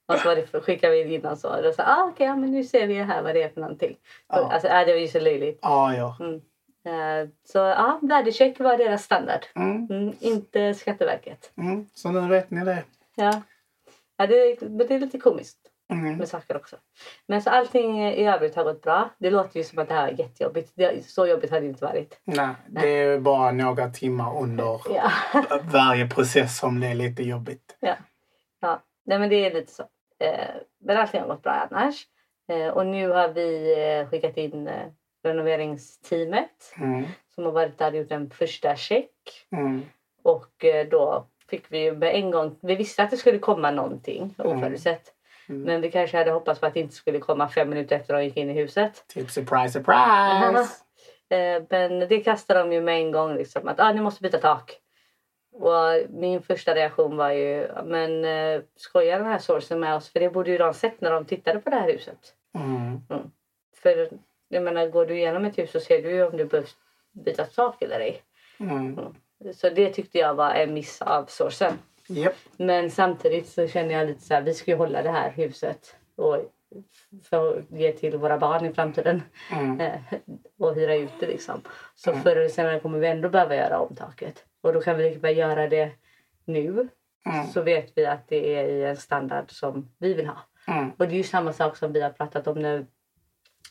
Och 0.06 0.18
så 0.18 0.28
var 0.28 0.36
det, 0.36 0.60
skickade 0.60 1.04
vi 1.04 1.14
in 1.14 1.26
och 1.26 1.38
så. 1.38 1.68
Och 1.68 1.74
sa 1.74 1.82
ah, 1.82 2.12
ja, 2.18 2.36
men 2.36 2.50
nu 2.50 2.64
ser 2.64 2.86
vi 2.86 2.94
här 2.94 3.22
vad 3.22 3.34
det 3.34 3.42
är 3.42 3.48
för 3.48 3.60
någonting. 3.60 3.96
Ja. 4.28 4.52
Alltså, 4.52 4.68
äh, 4.68 4.86
det 4.86 4.92
var 4.92 5.00
ju 5.00 5.08
så 5.08 5.20
löjligt. 5.20 5.58
Ja, 5.62 5.94
ja. 5.94 6.16
Mm. 6.20 6.34
Eh, 6.86 7.28
Så 7.44 7.58
ja, 7.58 7.98
värdecheck 8.02 8.58
var 8.60 8.76
deras 8.76 9.02
standard. 9.04 9.46
Mm. 9.54 9.86
Mm, 9.90 10.14
inte 10.20 10.74
Skatteverket. 10.74 11.52
Mm. 11.56 11.86
Så 11.94 12.10
nu 12.10 12.28
vet 12.28 12.50
ni 12.50 12.64
det. 12.64 12.84
Ja. 13.14 13.42
Ja, 14.16 14.26
det, 14.26 14.60
men 14.60 14.78
det 14.86 14.94
är 14.94 14.98
lite 14.98 15.18
komiskt. 15.18 15.58
Mm. 15.92 16.16
med 16.16 16.28
saker 16.28 16.56
också. 16.56 16.76
Men 17.28 17.42
så 17.42 17.50
allting 17.50 18.06
i 18.08 18.26
övrigt 18.28 18.56
har 18.56 18.64
gått 18.64 18.82
bra. 18.82 19.10
Det 19.18 19.30
låter 19.30 19.56
ju 19.58 19.64
som 19.64 19.78
att 19.78 19.88
det 19.88 19.94
här 19.94 20.08
är 20.08 20.12
jättejobbigt. 20.18 20.72
Det, 20.74 21.06
så 21.06 21.26
jobbigt 21.26 21.50
har 21.50 21.60
det 21.60 21.66
inte 21.66 21.84
varit. 21.84 22.20
Nej, 22.24 22.54
det 22.68 22.88
är 22.88 23.18
bara 23.18 23.52
några 23.52 23.88
timmar 23.90 24.36
under 24.42 24.80
Ja. 24.94 25.10
varje 25.72 26.08
process 26.08 26.58
som 26.58 26.80
det 26.80 26.86
är 26.86 26.94
lite 26.94 27.22
jobbigt. 27.22 27.76
ja. 27.80 27.94
Nej 29.08 29.18
men 29.18 29.28
det 29.30 29.36
är 29.46 29.54
lite 29.54 29.72
så. 29.72 29.82
Eh, 30.18 30.54
men 30.80 30.96
allting 30.96 31.20
har 31.20 31.28
gått 31.28 31.42
bra 31.42 31.68
annars. 31.70 32.06
Eh, 32.48 32.68
och 32.68 32.86
nu 32.86 33.08
har 33.08 33.28
vi 33.28 33.74
eh, 34.00 34.08
skickat 34.10 34.36
in 34.36 34.68
renoveringsteamet 35.24 36.74
Mm. 36.78 37.04
som 37.34 37.44
har 37.44 37.52
varit 37.52 37.78
där 37.78 37.90
och 37.92 37.96
gjort 37.98 38.10
en 38.12 38.30
första 38.30 38.76
check. 38.76 39.10
Mm. 39.52 39.82
Och 40.22 40.64
då 40.90 41.26
fick 41.50 41.72
vi 41.72 41.92
med 41.92 42.14
en 42.14 42.30
gång, 42.30 42.58
vi 42.62 42.74
visste 42.74 43.02
att 43.02 43.10
det 43.10 43.16
skulle 43.16 43.38
komma 43.38 43.70
någonting 43.70 44.34
Mm. 44.38 44.56
oförutsett. 44.58 45.12
Mm. 45.48 45.62
Men 45.62 45.80
vi 45.80 45.90
kanske 45.90 46.16
hade 46.16 46.30
hoppats 46.30 46.60
på 46.60 46.66
att 46.66 46.74
det 46.74 46.80
inte 46.80 46.94
skulle 46.94 47.18
komma 47.18 47.48
fem 47.48 47.68
minuter 47.68 47.96
efter 47.96 48.14
de 48.14 48.24
gick 48.24 48.36
in 48.36 48.50
i 48.50 48.52
huset. 48.52 49.04
Typ 49.08 49.30
surprise, 49.30 49.72
surprise! 49.72 50.68
Eh, 51.28 51.62
Men 51.70 52.08
det 52.08 52.20
kastade 52.20 52.60
de 52.60 52.72
ju 52.72 52.80
med 52.80 52.98
en 52.98 53.12
gång. 53.12 53.36
Liksom, 53.36 53.68
att 53.68 53.80
ah, 53.80 53.92
ni 53.92 54.00
måste 54.00 54.22
byta 54.22 54.38
tak. 54.38 54.80
Och 55.52 56.10
min 56.10 56.42
första 56.42 56.74
reaktion 56.74 57.16
var 57.16 57.30
ju, 57.30 57.68
men 57.84 58.24
eh, 58.24 58.62
skojar 58.76 59.18
den 59.18 59.28
här 59.28 59.38
sourcen 59.38 59.80
med 59.80 59.94
oss? 59.94 60.08
För 60.08 60.20
det 60.20 60.30
borde 60.30 60.50
ju 60.50 60.58
de 60.58 60.74
sett 60.74 61.00
när 61.00 61.10
de 61.10 61.24
tittade 61.24 61.58
på 61.58 61.70
det 61.70 61.76
här 61.76 61.92
huset. 61.92 62.18
Mm. 62.54 63.00
För 63.82 64.08
jag 64.48 64.62
menar, 64.62 64.86
går 64.86 65.06
du 65.06 65.16
igenom 65.16 65.44
ett 65.44 65.58
hus 65.58 65.72
så 65.72 65.80
ser 65.80 66.02
du 66.02 66.10
ju 66.10 66.26
om 66.26 66.36
det 66.36 66.44
behövs 66.44 66.76
byta 67.12 67.44
tak 67.44 67.82
eller 67.82 68.00
ej. 68.00 68.22
Mm. 68.60 69.14
Så 69.54 69.70
det 69.70 69.90
tyckte 69.90 70.18
jag 70.18 70.34
var 70.34 70.50
en 70.50 70.74
miss 70.74 71.02
av 71.02 71.24
sourcen. 71.24 71.78
Japp. 72.08 72.34
Men 72.56 72.90
samtidigt 72.90 73.48
så 73.48 73.68
känner 73.68 73.94
jag 73.94 74.06
lite 74.06 74.20
så 74.22 74.34
här, 74.34 74.42
vi 74.42 74.54
ska 74.54 74.70
ju 74.70 74.76
hålla 74.76 75.02
det 75.02 75.10
här 75.10 75.30
huset 75.30 75.96
och 76.16 76.38
för 77.24 77.58
att 77.58 77.70
ge 77.70 77.92
till 77.92 78.16
våra 78.18 78.38
barn 78.38 78.66
i 78.66 78.72
framtiden 78.72 79.22
Mm. 79.52 79.80
eh, 79.80 80.00
och 80.58 80.74
hyra 80.74 80.94
ut 80.94 81.12
det 81.20 81.26
liksom. 81.26 81.60
Så 81.94 82.10
Mm. 82.10 82.22
förr 82.22 82.36
eller 82.36 82.48
senare 82.48 82.80
kommer 82.80 82.98
vi 82.98 83.06
ändå 83.06 83.28
behöva 83.28 83.56
göra 83.56 83.78
om 83.80 83.96
taket. 83.96 84.44
Och 84.60 84.72
då 84.72 84.80
kan 84.80 84.96
vi 84.96 85.02
lika 85.08 85.20
väl 85.20 85.36
göra 85.36 85.68
det 85.68 85.90
nu. 86.44 86.88
Mm. 87.26 87.46
Så 87.46 87.62
vet 87.62 87.92
vi 87.94 88.06
att 88.06 88.28
det 88.28 88.56
är 88.58 88.64
i 88.68 88.84
en 88.84 88.96
standard 88.96 89.50
som 89.50 89.88
vi 89.98 90.14
vill 90.14 90.26
ha. 90.26 90.38
Mm. 90.68 90.90
Och 90.90 91.08
det 91.08 91.14
är 91.14 91.16
ju 91.16 91.22
samma 91.22 91.52
sak 91.52 91.76
som 91.76 91.92
vi 91.92 92.00
har 92.00 92.10
pratat 92.10 92.46
om 92.46 92.58
när 92.58 92.86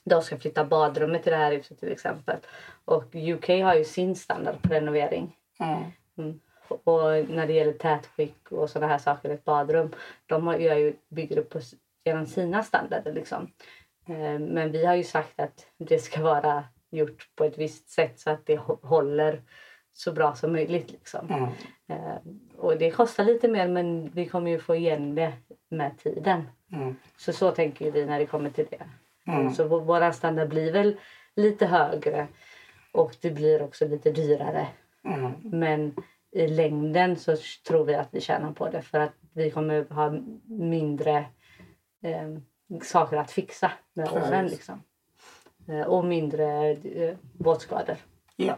de 0.04 0.22
ska 0.22 0.38
flytta 0.38 0.66
badrummet 0.66 1.24
till 1.24 1.32
det 1.32 1.38
här 1.38 1.52
huset 1.52 1.80
till 1.80 1.92
exempel. 1.92 2.38
Och 2.86 3.16
UK 3.16 3.48
har 3.64 3.76
ju 3.76 3.84
sin 3.86 4.16
standard 4.16 4.62
på 4.62 4.74
renovering. 4.74 5.36
Mm. 5.60 6.40
Och 6.68 7.30
när 7.30 7.48
det 7.48 7.54
gäller 7.54 7.74
tätskick 7.74 8.52
och 8.52 8.70
sådana 8.70 8.92
här 8.92 8.98
saker 8.98 9.30
i 9.30 9.34
ett 9.34 9.46
badrum. 9.46 9.94
De 10.26 10.48
har, 10.48 10.56
gör 10.56 10.76
ju, 10.76 10.94
bygger 11.10 11.38
upp 11.38 11.50
på, 11.50 11.60
genom 12.06 12.26
sina 12.26 12.64
standarder 12.64 13.14
liksom. 13.14 13.52
Eh, 14.08 14.40
Men 14.40 14.72
vi 14.72 14.86
har 14.86 14.96
ju 14.96 15.04
sagt 15.04 15.40
att 15.40 15.66
det 15.78 16.00
ska 16.00 16.22
vara 16.22 16.64
gjort 16.92 17.30
på 17.36 17.44
ett 17.44 17.58
visst 17.58 17.90
sätt 17.90 18.20
så 18.20 18.30
att 18.30 18.46
det 18.46 18.58
hå- 18.58 18.86
håller 18.88 19.42
så 19.94 20.12
bra 20.12 20.36
som 20.36 20.52
möjligt. 20.52 20.92
Liksom. 20.92 21.28
Mm. 21.30 21.50
Och 22.58 22.78
det 22.78 22.92
kostar 22.92 23.24
lite 23.24 23.48
mer 23.48 23.68
men 23.68 24.10
vi 24.10 24.26
kommer 24.26 24.52
ju 24.52 24.60
få 24.60 24.76
igen 24.76 25.16
det 25.16 25.34
med 25.70 25.98
tiden. 25.98 26.50
Mm. 26.72 26.96
Så 27.18 27.34
så 27.34 27.52
tänker 27.52 27.92
vi 27.92 28.06
när 28.06 28.20
det 28.20 28.26
kommer 28.26 28.50
till 28.50 28.68
det. 28.70 28.84
Mm. 29.32 29.54
Så 29.54 29.68
vår, 29.68 30.12
standard 30.12 30.50
blir 30.50 30.74
väl 30.74 30.98
lite 31.36 31.66
högre 31.66 32.28
och 32.92 33.16
det 33.22 33.32
blir 33.32 33.62
också 33.62 33.88
lite 33.88 34.12
dyrare. 34.12 34.68
Men 35.44 35.94
i 36.36 36.48
längden 36.48 37.16
så 37.16 37.36
tror 37.68 37.86
vi 37.86 37.96
att 37.96 38.08
vi 38.12 38.22
tjänar 38.22 38.52
på 38.52 38.70
det 38.70 38.82
för 38.82 39.00
att 39.00 39.14
vi 39.34 39.52
kommer 39.52 39.86
ha 39.90 40.12
mindre 40.46 41.18
eh, 42.04 42.38
saker 42.84 43.18
att 43.18 43.32
fixa 43.32 43.72
med 43.94 44.10
Precis. 44.10 44.30
åren. 44.30 44.48
Liksom. 44.48 44.84
Eh, 45.68 45.82
och 45.82 46.06
mindre 46.06 46.72
eh, 46.72 47.16
våtskador. 47.40 47.96
Ja, 48.36 48.58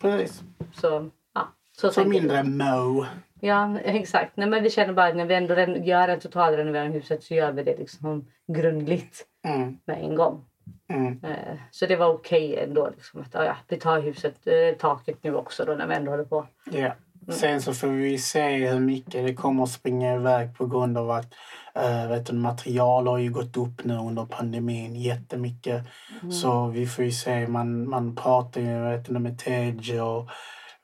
precis. 0.00 0.42
Så, 0.74 1.10
ja, 1.34 1.48
så, 1.72 1.90
Så 1.90 2.02
vi. 2.04 2.08
mindre 2.10 2.42
mo. 2.42 3.06
Ja, 3.40 3.78
exakt. 3.78 4.36
Nej, 4.36 4.48
men 4.48 4.62
vi 4.62 4.70
känner 4.70 4.92
bara 4.92 5.06
att 5.06 5.16
när 5.16 5.26
vi 5.26 5.34
ändå 5.34 5.54
gör 5.84 6.08
en 6.08 6.20
totalrenovering 6.20 6.88
av 6.88 6.94
huset 6.94 7.22
så 7.24 7.34
gör 7.34 7.52
vi 7.52 7.62
det 7.62 7.78
liksom 7.78 8.28
grundligt 8.46 9.26
Mm. 9.44 9.78
med 9.84 9.98
en 10.04 10.14
gång. 10.14 10.44
Mm. 10.88 11.20
Eh, 11.24 11.58
Så 11.70 11.86
det 11.86 11.96
var 11.96 12.08
okej 12.08 12.58
ändå. 12.58 12.90
Liksom, 12.96 13.20
att, 13.20 13.28
ja, 13.32 13.56
vi 13.68 13.76
tar 13.76 14.00
huset, 14.00 14.46
eh, 14.46 14.78
taket 14.78 15.18
nu 15.22 15.34
också 15.34 15.64
då 15.64 15.74
när 15.74 15.86
vi 15.86 15.94
ändå 15.94 16.10
håller 16.10 16.24
på. 16.24 16.46
Ja. 16.70 16.92
Sen 17.30 17.62
så 17.62 17.74
får 17.74 17.88
vi 17.88 18.18
se 18.18 18.68
hur 18.68 18.80
mycket 18.80 19.26
det 19.26 19.34
kommer 19.34 19.62
att 19.62 19.70
springa 19.70 20.14
iväg 20.14 20.56
på 20.56 20.66
grund 20.66 20.98
av 20.98 21.10
att 21.10 21.34
äh, 21.74 22.08
vet 22.08 22.26
du, 22.26 22.32
material 22.32 23.06
har 23.06 23.18
ju 23.18 23.30
gått 23.30 23.56
upp 23.56 23.84
nu 23.84 23.94
under 23.94 24.24
pandemin 24.24 24.96
jättemycket. 24.96 25.82
Så 26.30 26.66
vi 26.66 26.86
får 26.86 27.04
ju 27.04 27.10
se, 27.10 27.46
man, 27.46 27.88
man 27.88 28.16
pratar 28.16 28.60
ju 28.60 28.82
vet 28.82 29.04
du, 29.04 29.18
med 29.18 29.38
Tej 29.38 30.00
och 30.00 30.28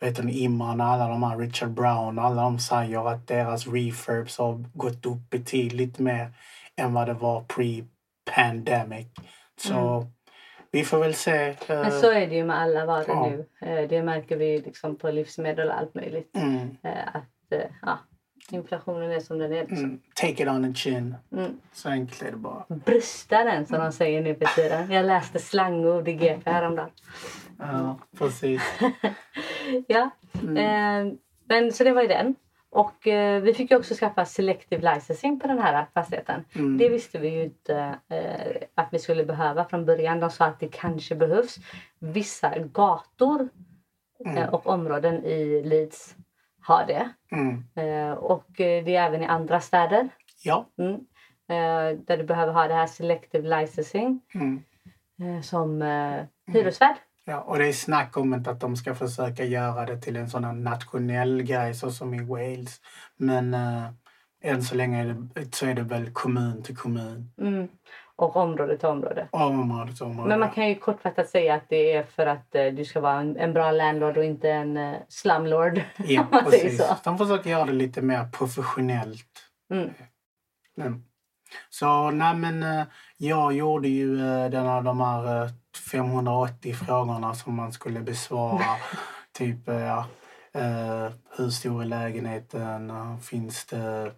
vet 0.01 0.17
du, 0.17 0.31
Imran 0.31 0.81
och 0.81 0.87
alla 0.87 1.09
de 1.09 1.23
här, 1.23 1.39
Richard 1.39 1.71
Brown, 1.71 2.19
alla 2.19 2.43
de 2.43 2.59
säger 2.59 3.09
att 3.09 3.27
deras 3.27 3.67
refurbs 3.67 4.39
har 4.39 4.65
gått 4.75 5.07
upp 5.07 5.31
betydligt 5.31 5.99
mer 5.99 6.33
än 6.77 6.95
vad 6.95 7.09
det 7.09 7.15
var 7.15 7.41
pre-pandemic. 7.41 9.07
Så 9.59 10.07
vi 10.71 10.85
får 10.85 10.99
väl 10.99 11.15
se. 11.15 11.55
Men 11.69 11.85
eh, 11.85 11.91
så 11.91 12.11
är 12.11 12.27
det 12.27 12.35
ju 12.37 12.45
med 12.45 12.59
alla 12.59 12.87
varor 12.87 13.05
Ja. 13.09 13.27
nu. 13.31 13.47
Eh, 13.69 13.89
Det 13.89 14.03
märker 14.03 14.37
vi 14.37 14.59
liksom 14.59 14.97
på 14.97 15.11
livsmedel 15.11 15.69
och 15.69 15.79
allt 15.79 15.95
möjligt. 15.95 16.37
mm, 16.37 16.77
Eh, 16.83 17.09
Att 17.17 17.53
ja, 17.83 17.99
inflationen 18.51 19.11
är 19.11 19.21
som 19.21 19.39
den 19.39 19.53
är. 19.53 19.61
Liksom. 19.61 19.79
mm, 19.79 20.01
take 20.15 20.43
it 20.43 20.49
on 20.49 20.65
the 20.75 20.79
chin. 20.81 21.15
Mm. 21.33 21.61
Så 21.73 21.89
enkelt 21.89 22.23
är 22.23 22.31
det 22.31 22.37
bara. 22.37 22.65
Brösta 22.69 23.45
den 23.45 23.67
som 23.67 23.79
de 23.79 23.93
säger 23.93 24.23
nu 24.23 24.35
för 24.35 24.45
tiden. 24.63 24.91
Jag 24.93 25.07
läste 25.07 25.39
slangord 25.39 26.09
i 26.09 26.13
GP 26.13 26.51
häromdagen. 26.51 26.91
Ja, 27.59 27.99
precis. 28.19 28.63
Ja, 29.87 30.11
Mm. 30.43 30.57
eh, 31.09 31.15
men 31.49 31.73
så 31.73 31.85
det 31.85 31.93
var 31.93 32.03
ju 32.03 32.09
den. 32.09 32.35
Och 32.71 33.07
eh, 33.07 33.43
vi 33.43 33.55
fick 33.55 33.71
ju 33.71 33.77
också 33.77 33.95
skaffa 33.95 34.25
selective 34.25 34.95
licensing 34.95 35.41
på 35.41 35.47
den 35.47 35.59
här 35.59 35.87
fastigheten. 35.95 36.45
Mm. 36.55 36.79
Det 36.79 36.89
visste 36.89 37.19
vi 37.19 37.29
ju 37.29 37.43
inte 37.45 37.99
eh, 38.09 38.57
att 38.75 38.89
vi 38.93 38.99
skulle 38.99 39.25
behöva 39.25 39.65
från 39.65 39.85
början. 39.85 40.21
De 40.21 40.31
sa 40.31 40.45
att 40.45 40.61
det 40.61 40.69
kanske 40.69 41.15
behövs. 41.15 41.57
Vissa 41.99 42.59
gator 42.59 43.41
eh, 43.41 44.33
Mm. 44.33 44.49
och 44.55 44.67
områden 44.67 45.25
i 45.25 45.63
Leeds 45.65 46.17
har 46.61 46.85
det. 46.87 47.09
Mm. 47.33 47.65
Eh, 47.75 48.13
och 48.13 48.61
eh, 48.61 48.85
det 48.85 48.97
är 48.97 49.07
även 49.07 49.23
i 49.23 49.27
andra 49.27 49.61
städer. 49.61 50.09
Ja. 50.45 50.67
Mm. 50.79 50.95
Eh, 51.49 51.99
där 51.99 52.17
du 52.17 52.25
behöver 52.25 52.53
ha 52.53 52.69
det 52.69 52.75
här 52.75 52.87
selective 52.87 53.61
licensing 53.61 54.21
Mm. 54.35 54.63
eh, 55.21 55.43
som 55.43 55.83
eh, 55.83 56.25
hyresvärd. 56.47 56.97
Ja. 57.29 57.41
Och 57.41 57.59
det 57.59 57.69
är 57.69 57.73
snack 57.73 58.17
om 58.17 58.33
att 58.33 58.61
de 58.61 58.77
ska 58.77 58.95
försöka 58.95 59.45
göra 59.45 59.87
det 59.87 60.01
till 60.01 60.17
en 60.17 60.31
sån 60.31 60.63
nationell 60.65 61.43
grej 61.43 61.75
så 61.75 61.91
som 61.91 62.15
i 62.15 62.25
Wales. 62.25 62.81
Men 63.17 63.55
äh, 63.55 63.85
än 64.43 64.63
så 64.63 64.75
länge 64.75 65.01
är 65.01 65.17
det, 65.35 65.55
så 65.55 65.67
är 65.67 65.75
det 65.75 65.83
väl 65.83 66.11
kommun 66.13 66.63
till 66.63 66.77
kommun. 66.77 67.31
Mm. 67.41 67.69
Och 68.17 68.37
område 68.37 68.79
till 68.79 68.89
område. 68.89 69.29
Område 69.31 69.93
till 69.93 70.07
område. 70.07 70.29
Men 70.29 70.41
man 70.41 70.51
kan 70.51 70.69
ju 70.69 70.75
kortfattat 70.75 71.29
säga 71.29 71.55
att 71.55 71.69
det 71.69 71.93
är 71.93 72.03
för 72.03 72.27
att 72.27 72.55
eh, 72.55 72.67
du 72.67 72.85
ska 72.85 73.01
vara 73.01 73.21
en, 73.21 73.37
en 73.37 73.53
bra 73.53 73.71
landlord 73.71 74.17
och 74.17 74.25
inte 74.25 74.51
en 74.51 74.77
eh, 74.77 74.97
slumlord. 75.09 75.81
Ja, 75.97 76.27
precis. 76.45 76.83
De 77.05 77.19
försöker 77.19 77.51
göra 77.51 77.65
det 77.65 77.73
lite 77.73 78.03
mer 78.03 78.29
professionellt. 78.33 79.27
Mm. 79.73 79.91
Mm. 80.81 81.05
Så 81.71 82.11
nej 82.11 82.35
men 82.35 82.63
eh, 82.63 82.87
jag 83.17 83.53
gjorde 83.53 83.89
ju 83.89 84.21
eh, 84.21 84.51
den 84.51 84.67
av 84.67 84.85
de 84.85 85.01
här 85.01 85.45
eh, 85.45 85.51
580 85.93 86.75
frågorna 86.75 87.35
som 87.35 87.55
man 87.55 87.73
skulle 87.73 88.01
besvara. 88.01 88.77
typ 89.33 89.69
eh, 89.69 89.75
ja, 89.75 90.07
eh, 90.53 91.13
hur 91.37 91.51
stor 91.51 91.83
är 91.83 91.87
lägenheten? 91.87 92.91
Eh, 92.91 93.19
Finns 93.19 93.67
det 93.67 94.13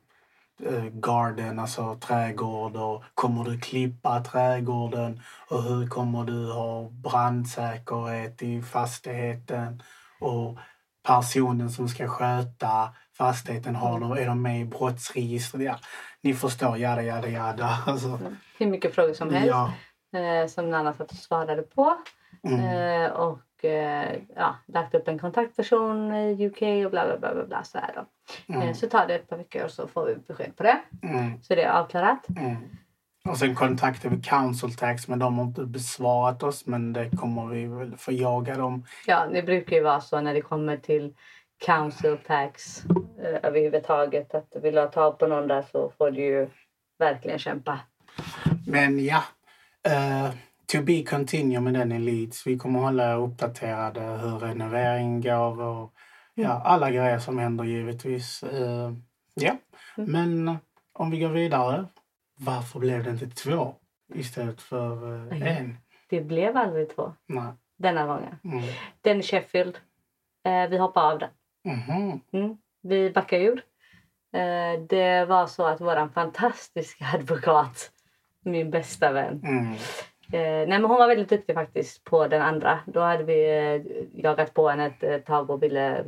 eh, 0.66 0.84
garden, 0.84 1.58
alltså 1.58 1.98
trädgård? 2.00 2.76
Och 2.76 3.04
kommer 3.14 3.44
du 3.44 3.60
klippa 3.60 4.24
trädgården? 4.24 5.20
Och 5.48 5.62
hur 5.62 5.86
kommer 5.86 6.24
du 6.24 6.52
ha 6.52 6.88
brandsäkerhet 6.90 8.42
i 8.42 8.62
fastigheten? 8.62 9.82
Och 10.20 10.58
personen 11.02 11.70
som 11.70 11.88
ska 11.88 12.08
sköta 12.08 12.94
fastigheten, 13.20 13.76
har 13.76 14.00
de, 14.00 14.12
är 14.12 14.26
de 14.26 14.42
med 14.42 14.60
i 14.60 14.64
brottsregistret? 14.64 15.62
Ja, 15.62 15.76
ni 16.22 16.34
förstår, 16.34 16.76
jada, 16.76 17.02
jada, 17.02 17.28
jada. 17.28 17.68
Alltså, 17.86 18.18
Hur 18.58 18.66
mycket 18.66 18.94
frågor 18.94 19.14
som 19.14 19.34
helst 19.34 19.48
ja. 19.48 19.72
eh, 20.20 20.46
som 20.46 20.70
Nanna 20.70 20.92
satt 20.92 21.10
och 21.10 21.16
svarade 21.16 21.62
på. 21.62 21.96
Mm. 22.42 22.60
Eh, 22.60 23.10
och 23.10 23.64
eh, 23.64 24.18
ja, 24.36 24.54
lagt 24.66 24.94
upp 24.94 25.08
en 25.08 25.18
kontaktperson 25.18 26.14
i 26.14 26.46
UK 26.46 26.62
och 26.84 26.90
bla 26.90 27.06
bla 27.06 27.18
bla. 27.18 27.34
bla, 27.34 27.46
bla 27.46 27.64
så, 27.64 27.78
här 27.78 27.92
då. 27.94 28.06
Mm. 28.54 28.74
så 28.74 28.88
tar 28.88 29.06
det 29.06 29.14
ett 29.14 29.28
par 29.28 29.36
veckor 29.36 29.64
och 29.64 29.70
så 29.70 29.86
får 29.86 30.06
vi 30.06 30.14
besked 30.14 30.56
på 30.56 30.62
det. 30.62 30.80
Mm. 31.02 31.42
Så 31.42 31.54
det 31.54 31.62
är 31.62 31.70
avklarat. 31.70 32.28
Mm. 32.36 32.56
Och 33.28 33.36
sen 33.36 33.54
kontaktade 33.54 34.16
vi 34.16 34.22
Council 34.22 34.76
Tax 34.76 35.08
men 35.08 35.18
de 35.18 35.38
har 35.38 35.44
inte 35.44 35.64
besvarat 35.64 36.42
oss 36.42 36.66
men 36.66 36.92
det 36.92 37.10
kommer 37.16 37.46
vi 37.46 37.66
väl 37.66 37.96
få 37.96 38.12
jaga 38.12 38.56
dem. 38.56 38.84
Ja, 39.06 39.26
det 39.26 39.42
brukar 39.42 39.76
ju 39.76 39.82
vara 39.82 40.00
så 40.00 40.20
när 40.20 40.34
det 40.34 40.40
kommer 40.40 40.76
till 40.76 41.14
council 41.66 42.16
tax 42.26 42.84
eh, 43.22 43.38
överhuvudtaget 43.42 44.34
att 44.34 44.56
vill 44.62 44.74
du 44.74 44.80
ha 44.80 44.88
tag 44.88 45.18
på 45.18 45.26
någon 45.26 45.48
där 45.48 45.62
så 45.72 45.92
får 45.98 46.10
du 46.10 46.20
ju 46.22 46.48
verkligen 46.98 47.38
kämpa. 47.38 47.80
Men 48.66 49.04
ja, 49.04 49.22
eh, 49.88 50.30
to 50.72 50.82
be 50.82 51.02
continue 51.02 51.60
med 51.60 51.74
den 51.74 51.92
i 51.92 51.98
Leeds. 51.98 52.46
Vi 52.46 52.58
kommer 52.58 52.80
hålla 52.80 53.12
er 53.12 53.16
uppdaterade 53.16 54.00
hur 54.00 54.38
renoveringen 54.38 55.20
går 55.20 55.60
och 55.62 55.92
ja, 56.34 56.62
alla 56.64 56.90
grejer 56.90 57.18
som 57.18 57.38
händer 57.38 57.64
givetvis. 57.64 58.42
Eh, 58.42 58.92
ja, 59.34 59.56
Mm. 59.96 60.12
men 60.12 60.58
om 60.92 61.10
vi 61.10 61.18
går 61.18 61.28
vidare. 61.28 61.86
Varför 62.36 62.78
blev 62.80 63.04
det 63.04 63.10
inte 63.10 63.26
två 63.26 63.74
istället 64.14 64.60
för 64.62 65.14
eh, 65.32 65.38
Ja. 65.38 65.46
en? 65.46 65.76
Det 66.08 66.20
blev 66.20 66.56
aldrig 66.56 66.94
två 66.96 67.12
Nej. 67.26 67.52
denna 67.78 68.06
gången. 68.06 68.36
Mm. 68.44 68.62
Den 69.00 69.20
i 69.20 69.22
Sheffield. 69.22 69.78
Eh, 70.44 70.68
vi 70.70 70.78
hoppar 70.78 71.12
av 71.12 71.18
den. 71.18 71.28
Mhm. 71.64 72.20
Mm. 72.32 72.56
Vi 72.82 73.10
backar 73.10 73.38
ur. 73.38 73.62
Eh, 74.32 74.80
det 74.88 75.24
var 75.24 75.46
så 75.46 75.66
att 75.66 75.80
vår 75.80 76.08
fantastiska 76.08 77.04
advokat, 77.14 77.90
min 78.44 78.70
bästa 78.70 79.12
vän. 79.12 79.40
Mm. 79.44 79.72
Eh, 80.32 80.68
nej 80.68 80.78
men 80.78 80.84
hon 80.84 80.98
var 80.98 81.08
väldigt 81.08 81.28
duktig 81.28 81.54
faktiskt 81.54 82.04
på 82.04 82.26
den 82.26 82.42
andra. 82.42 82.78
Då 82.86 83.00
hade 83.00 83.24
vi 83.24 83.58
eh, 83.58 83.82
jagat 84.22 84.54
på 84.54 84.68
henne 84.68 84.92
ett 85.00 85.26
tag 85.26 85.50
och 85.50 85.62
ville 85.62 86.04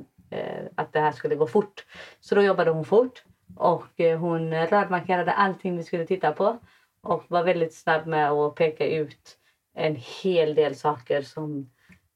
att 0.75 0.93
det 0.93 1.01
här 1.01 1.13
skulle 1.13 1.35
gå 1.35 1.47
fort. 1.47 1.87
Så 2.21 2.35
då 2.35 2.43
jobbade 2.43 2.71
hon 2.71 2.85
fort 2.85 3.25
och 3.57 3.99
hon 4.19 4.55
rödmarkerade 4.55 5.33
allting 5.33 5.77
vi 5.77 5.83
skulle 5.83 6.07
titta 6.07 6.33
på 6.33 6.59
och 7.03 7.25
var 7.29 7.45
väldigt 7.45 7.75
snabb 7.75 8.07
med 8.07 8.31
att 8.31 8.55
peka 8.55 8.87
ut 8.87 9.39
en 9.75 9.97
hel 10.23 10.55
del 10.55 10.75
saker 10.75 11.23
som 11.23 11.71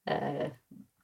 eh, 0.07 0.47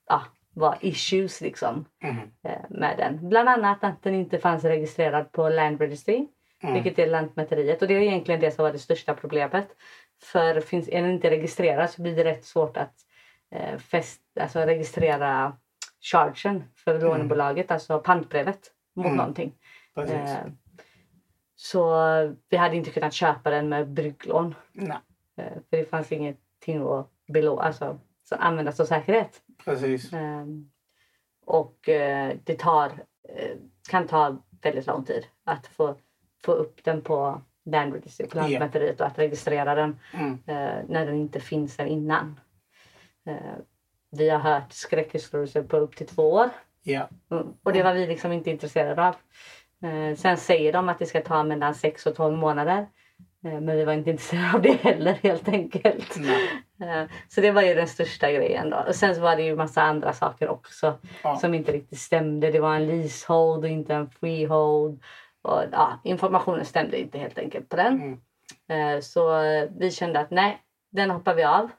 ja, 0.07 0.23
var 0.55 0.79
issues 0.81 1.41
liksom 1.41 1.85
Mm. 2.03 2.17
eh, 2.45 2.53
med 2.71 2.99
den. 2.99 3.29
Bland 3.29 3.49
annat 3.49 3.85
att 3.85 4.03
den 4.03 4.15
inte 4.15 4.39
fanns 4.39 4.65
registrerad 4.65 5.33
på 5.33 5.49
Land 5.49 5.81
Registry, 5.81 6.27
Mm. 6.63 6.75
vilket 6.75 6.99
är 6.99 7.07
Lantmäteriet. 7.07 7.83
Och 7.83 7.89
det 7.89 7.95
är 7.95 8.01
egentligen 8.01 8.41
det 8.41 8.51
som 8.51 8.63
var 8.65 8.73
det 8.73 8.79
största 8.79 9.15
problemet. 9.15 9.67
För 10.23 10.61
finns, 10.61 10.89
är 10.89 11.03
den 11.03 11.11
inte 11.11 11.31
registrerad 11.31 11.91
så 11.91 12.03
blir 12.03 12.17
det 12.17 12.25
rätt 12.25 12.45
svårt 12.45 12.77
att 12.77 12.95
eh, 13.51 13.79
fäst, 13.79 14.21
alltså 14.41 14.59
registrera 14.61 15.57
chargen 16.01 16.65
för 16.85 17.01
lånebolaget, 17.01 17.71
alltså 17.71 17.99
pantbrevet 17.99 18.61
mot 18.95 19.07
Mm. 19.07 19.17
någonting. 19.17 19.53
Eh, 20.15 20.37
så 21.57 21.95
vi 22.49 22.57
hade 22.57 22.77
inte 22.77 22.91
kunnat 22.91 23.13
köpa 23.13 23.51
den 23.51 23.69
med 23.69 23.89
brygglån. 23.89 24.55
Eh, 25.37 25.53
för 25.71 25.77
det 25.77 25.85
fanns 25.91 26.13
ingenting 26.13 26.83
att 26.89 27.11
belå, 27.29 27.61
alltså, 27.61 27.99
som 28.25 28.39
användas 28.41 28.77
som 28.77 28.87
säkerhet. 28.87 29.41
Precis. 29.65 30.13
Ehm, 30.13 30.71
och 31.47 31.89
eh, 31.89 32.37
det 32.45 32.59
tar, 32.59 32.87
eh, 33.29 33.57
kan 33.91 34.07
ta 34.07 34.37
väldigt 34.63 34.87
lång 34.87 35.05
tid 35.05 35.27
att 35.45 35.67
få, 35.67 35.97
få 36.45 36.53
upp 36.53 36.85
den 36.85 37.03
på 37.03 37.43
Land 37.65 37.93
Registry, 37.95 38.27
på. 38.27 38.39
Lantmäteriet 38.39 39.01
och 39.01 39.07
att 39.07 39.19
registrera 39.19 39.75
den 39.75 39.99
Mm. 40.15 40.33
eh, 40.33 40.85
när 40.89 41.07
den 41.07 41.15
inte 41.15 41.41
finns 41.41 41.77
där 41.77 41.85
innan. 41.87 42.41
Eh, 43.27 43.37
vi 44.11 44.29
har 44.31 44.39
hört 44.39 44.73
skräckhistorier 44.73 45.63
på 45.63 45.77
upp 45.77 45.97
till 45.97 46.07
två 46.07 46.33
år 46.33 46.51
Ja. 46.83 47.09
mm. 47.31 47.47
och 47.63 47.73
det 47.73 47.83
var 47.83 47.95
vi 47.95 48.07
liksom 48.07 48.33
inte 48.33 48.51
intresserade 48.51 49.09
av. 49.09 49.15
Eh, 49.89 50.17
sen 50.17 50.37
säger 50.37 50.73
de 50.73 50.89
att 50.89 50.99
det 50.99 51.07
ska 51.07 51.21
ta 51.23 51.45
mellan 51.45 51.75
6 51.75 52.07
och 52.07 52.15
12 52.17 52.39
månader. 52.39 52.87
Eh, 53.45 53.61
men 53.61 53.77
vi 53.77 53.85
var 53.85 53.93
inte 53.93 54.11
intresserade 54.11 54.53
av 54.55 54.63
det 54.63 54.73
heller 54.73 55.13
helt 55.23 55.49
enkelt. 55.49 56.17
Nej. 56.19 57.01
Eh, 57.03 57.09
Så 57.29 57.41
det 57.41 57.51
var 57.51 57.63
ju 57.63 57.75
den 57.75 57.89
största 57.89 58.33
grejen 58.33 58.71
då. 58.71 58.77
Och 58.89 58.95
sen 58.95 59.15
så 59.15 59.21
var 59.21 59.37
det 59.37 59.43
ju 59.43 59.57
massa 59.57 59.83
andra 59.83 60.13
saker 60.13 60.49
också 60.49 60.99
Ja. 61.23 61.37
som 61.37 61.55
inte 61.55 61.73
riktigt 61.73 61.99
stämde. 61.99 62.51
Det 62.51 62.61
var 62.61 62.75
en 62.75 62.87
leasehold 62.87 63.65
och 63.65 63.71
inte 63.71 63.95
en 63.95 64.11
freehold. 64.11 65.03
Och, 65.43 65.63
ja, 65.73 66.01
informationen 66.05 66.65
stämde 66.65 67.01
inte 67.01 67.19
helt 67.19 67.39
enkelt 67.39 67.69
på 67.69 67.77
den. 67.77 68.19
Mm. 68.69 68.97
Eh, 68.97 69.01
Så 69.01 69.31
vi 69.79 69.91
kände 69.91 70.21
att 70.21 70.31
nej, 70.31 70.59
den 70.91 71.11
hoppar 71.11 71.35
vi 71.35 71.45
av. 71.45 71.71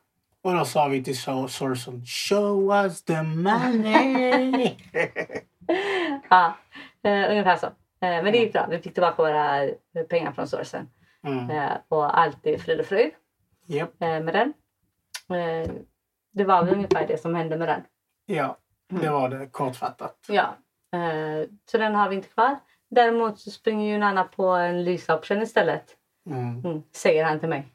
Och 0.41 0.53
då 0.55 0.65
sa 0.65 0.88
vi 0.88 1.03
till 1.03 1.13
so- 1.13 1.48
Sorsen, 1.48 2.05
show 2.05 2.72
us 2.74 3.03
the 3.03 3.22
money! 3.22 4.75
Ja, 6.30 6.54
ungefär 7.04 7.56
så. 7.56 7.67
Men 7.99 8.26
det 8.26 8.38
gick 8.38 8.54
bra. 8.54 8.67
Vi 8.69 8.78
fick 8.80 8.93
tillbaka 8.93 9.21
våra 9.23 9.67
pengar 10.10 10.32
från 10.32 10.47
sourcen. 10.47 10.89
Mm. 11.24 11.50
Eh, 11.50 11.72
och 11.88 12.20
allt 12.20 12.46
är 12.46 12.58
frid 12.58 12.80
och 12.80 12.86
fröjd 12.86 13.12
Japp. 13.66 14.02
eh, 14.02 14.20
med 14.20 14.34
den. 14.34 14.54
Eh, 15.40 15.72
det 16.34 16.44
var 16.44 16.64
väl 16.64 16.74
ungefär 16.74 17.08
det 17.08 17.22
som 17.22 17.36
hände 17.36 17.58
med 17.58 17.68
den. 17.68 17.82
Ja, 18.26 18.58
det 18.90 19.10
var 19.10 19.30
det 19.30 19.48
kortfattat. 19.48 20.26
Ja, 20.28 20.58
så 21.72 21.78
den 21.78 21.96
har 21.96 22.10
vi 22.10 22.16
inte 22.16 22.28
kvar. 22.28 22.60
Däremot 22.90 23.40
så 23.40 23.52
springer 23.52 23.92
ju 23.94 23.98
Nanna 23.98 24.24
på 24.24 24.46
en 24.48 24.84
lysoption 24.84 25.42
istället. 25.42 25.98
Mm. 26.30 26.66
Mm, 26.66 26.84
säger 26.92 27.26
han 27.26 27.40
till 27.40 27.50
mig. 27.50 27.68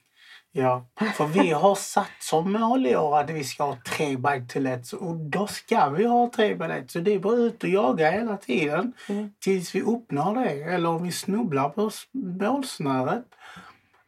Ja, 0.52 0.86
för 1.14 1.26
vi 1.26 1.50
har 1.50 1.74
satt 1.74 2.10
som 2.20 2.52
mål 2.52 2.86
i 2.86 2.96
år 2.96 3.18
att 3.18 3.30
vi 3.30 3.44
ska 3.44 3.64
ha 3.64 3.76
tre 3.86 4.16
bike 4.16 4.80
och 5.00 5.16
då 5.16 5.46
ska 5.46 5.88
vi 5.88 6.04
ha 6.04 6.30
tre 6.34 6.54
bike. 6.54 6.84
Så 6.88 6.98
det 6.98 7.14
är 7.14 7.18
bara 7.18 7.36
ut 7.36 7.62
och 7.62 7.68
jaga 7.68 8.10
hela 8.10 8.36
tiden 8.36 8.92
Mm. 9.08 9.32
tills 9.38 9.74
vi 9.74 9.82
uppnår 9.82 10.34
det 10.34 10.62
eller 10.62 10.88
om 10.88 11.02
vi 11.02 11.12
snubblar 11.12 11.68
på 11.68 11.90
målsnöret. 12.12 13.24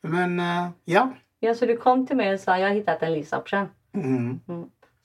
Men 0.00 0.40
eh, 0.40 0.68
ja. 0.85 1.12
Ja, 1.40 1.55
så 1.55 1.66
du 1.66 1.76
kom 1.76 2.07
till 2.07 2.16
mig 2.16 2.35
och 2.35 2.40
sa 2.40 2.59
jag 2.59 2.68
har 2.68 2.74
hittat 2.74 3.03
en 3.03 3.12
lysoption. 3.12 3.68
Mm. 3.94 4.40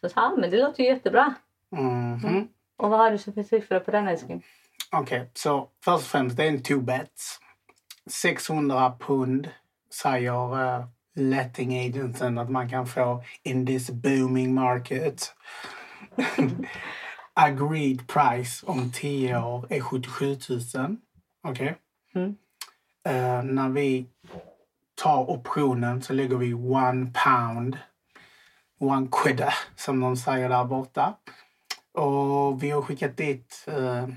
Så 0.01 0.09
sa 0.09 0.21
han, 0.21 0.39
men 0.39 0.51
det 0.51 0.57
låter 0.57 0.83
ju 0.83 0.89
jättebra. 0.89 1.33
Mhm. 1.71 2.47
Och 2.77 2.89
vad 2.89 2.99
har 2.99 3.11
du 3.11 3.17
så 3.17 3.31
för 3.31 3.43
siffror 3.43 3.79
på 3.79 3.91
den 3.91 4.07
älskling? 4.07 4.45
Okej, 4.91 5.29
så 5.33 5.69
först 5.83 5.97
och 5.97 6.01
främst 6.01 6.37
det 6.37 6.43
är 6.43 6.47
en 6.47 6.63
two 6.63 6.79
bets. 6.81 7.39
600 8.09 8.93
pund 8.99 9.49
säger 10.01 10.53
uh, 10.53 10.85
letting 11.15 11.85
agenten 11.85 12.37
att 12.37 12.49
man 12.49 12.69
kan 12.69 12.87
få 12.87 13.23
in 13.43 13.65
this 13.65 13.89
booming 13.89 14.53
market. 14.53 15.33
Agreed 17.33 18.07
price 18.07 18.65
om 18.65 18.91
10 18.91 19.37
år 19.37 19.67
är 19.69 19.81
77 19.81 20.37
000. 20.75 20.97
Okej? 21.43 21.75
Mm. 22.15 22.35
Eh, 23.05 23.43
när 23.43 23.69
vi 23.69 24.05
tar 24.95 25.29
optionen 25.29 26.01
så 26.01 26.13
lägger 26.13 26.37
vi 26.37 26.53
one 26.53 27.11
pound, 27.23 27.77
one 28.79 29.07
quidda 29.11 29.53
som 29.75 29.99
de 29.99 30.17
säger 30.17 30.49
där 30.49 30.65
borta. 30.65 31.13
Och 31.93 32.63
vi 32.63 32.69
har 32.69 32.81
skickat 32.81 33.17
dit 33.17 33.65
eh, 33.67 34.07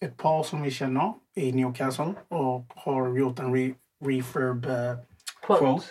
ett 0.00 0.16
par 0.16 0.42
som 0.42 0.62
vi 0.62 0.70
känner 0.70 1.14
i 1.34 1.52
Newcastle 1.52 2.14
och 2.28 2.64
har 2.68 3.18
gjort 3.18 3.38
en 3.38 3.54
re 3.54 3.74
refurb 4.04 4.66
eh, 4.66 4.96
Quote. 5.46 5.60
quote, 5.60 5.90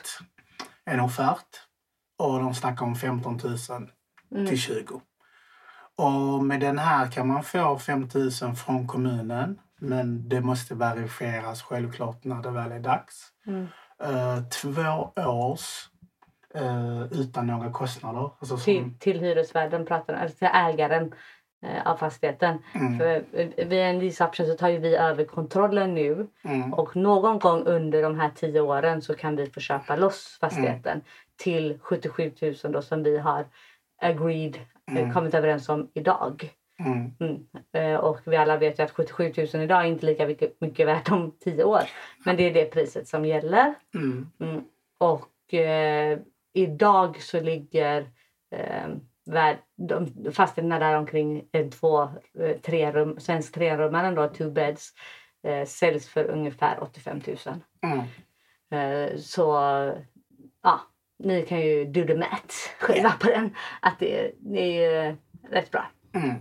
en 0.85 0.99
offert. 0.99 1.47
Och 2.17 2.39
de 2.39 2.53
snackar 2.55 2.85
om 2.85 2.95
15 2.95 3.39
000 3.69 3.89
Mm. 4.31 4.47
till 4.47 4.57
20. 4.59 5.01
Och 5.95 6.43
med 6.43 6.59
den 6.59 6.79
här 6.79 7.11
kan 7.11 7.27
man 7.27 7.43
få 7.43 7.77
5 7.79 8.09
000 8.41 8.55
från 8.55 8.87
kommunen. 8.87 9.59
Men 9.79 10.29
det 10.29 10.41
måste 10.41 10.75
verifieras 10.75 11.61
självklart 11.61 12.23
när 12.23 12.41
det 12.41 12.51
väl 12.51 12.71
är 12.71 12.79
dags. 12.79 13.27
Mm. 13.47 13.67
Eh, 14.03 14.43
två 14.43 15.11
års 15.17 15.89
eh, 16.55 17.03
utan 17.03 17.47
några 17.47 17.71
kostnader. 17.71 18.29
Alltså 18.39 18.57
som, 18.57 18.63
Till, 18.63 18.99
till 18.99 19.19
hyresvärden, 19.19 19.85
pratar, 19.85 20.13
eller 20.13 20.29
till 20.29 20.47
ägaren 20.53 21.13
av 21.85 21.95
fastigheten. 21.97 22.57
Mm. 22.75 22.97
För 22.99 23.23
eh, 23.33 23.47
vid 23.67 23.73
en 23.79 23.99
leaseoption 23.99 24.47
så 24.47 24.53
tar 24.53 24.69
ju 24.69 24.77
vi 24.77 24.95
över 24.95 25.25
kontrollen 25.25 25.95
nu. 25.95 26.27
mm, 26.43 26.73
Och 26.73 26.95
någon 26.95 27.39
gång 27.39 27.63
under 27.65 28.01
de 28.03 28.19
här 28.19 28.29
tio 28.35 28.61
åren 28.61 29.01
så 29.01 29.15
kan 29.15 29.35
vi 29.35 29.49
få 29.49 29.59
köpa 29.59 29.95
loss 29.95 30.37
fastigheten 30.41 31.01
till 31.35 31.77
77 31.81 32.31
000 32.63 32.71
då 32.71 32.81
som 32.81 33.03
vi 33.03 33.17
har 33.17 33.45
agreed, 34.01 34.55
eh, 34.91 34.97
Mm. 34.97 35.13
kommit 35.13 35.33
överens 35.33 35.69
om 35.69 35.89
idag. 35.93 36.49
mm, 36.79 37.11
Mm. 37.19 37.45
Eh, 37.73 37.99
Och 37.99 38.19
vi 38.25 38.35
alla 38.37 38.57
vet 38.57 38.79
ju 38.79 38.83
att 38.83 38.91
77 38.91 39.33
000 39.53 39.63
idag 39.63 39.81
är 39.81 39.85
inte 39.87 40.05
lika 40.05 40.27
mycket, 40.27 40.61
mycket 40.61 40.87
värt 40.87 41.11
om 41.11 41.31
tio 41.39 41.63
år. 41.63 41.81
Men 42.25 42.37
det 42.37 42.43
är 42.49 42.53
det 42.53 42.65
priset 42.65 43.07
som 43.07 43.25
gäller. 43.25 43.73
mm, 43.95 44.29
Mm. 44.39 44.63
Och 44.97 45.53
eh, 45.53 46.19
idag 46.53 47.21
så 47.21 47.41
ligger 47.41 48.01
eh, 48.51 48.87
de, 49.75 50.31
fastigheterna 50.33 50.79
där 50.79 50.97
omkring 50.97 51.47
eh, 51.51 51.69
två, 51.69 52.01
eh, 52.39 52.57
tre 52.61 52.91
rum, 52.91 53.19
svensk 53.19 53.53
trerummaren 53.53 54.15
då, 54.15 54.27
two 54.27 54.49
beds, 54.51 54.89
eh, 55.43 55.65
säljs 55.65 56.09
för 56.09 56.25
ungefär 56.25 56.83
85 56.83 57.21
000. 57.27 57.37
mm. 57.81 58.05
Eh, 58.71 59.17
så 59.17 59.43
ja, 60.63 60.81
ni 61.19 61.41
kan 61.45 61.61
ju 61.61 61.85
do 61.85 62.07
the 62.07 62.15
math 62.15 62.55
själva 62.79 63.11
på 63.11 63.27
den. 63.27 63.55
Att 63.81 63.99
det, 63.99 64.31
det 64.39 64.85
är 64.85 65.17
rätt 65.49 65.71
bra. 65.71 65.85
Mm. 66.13 66.35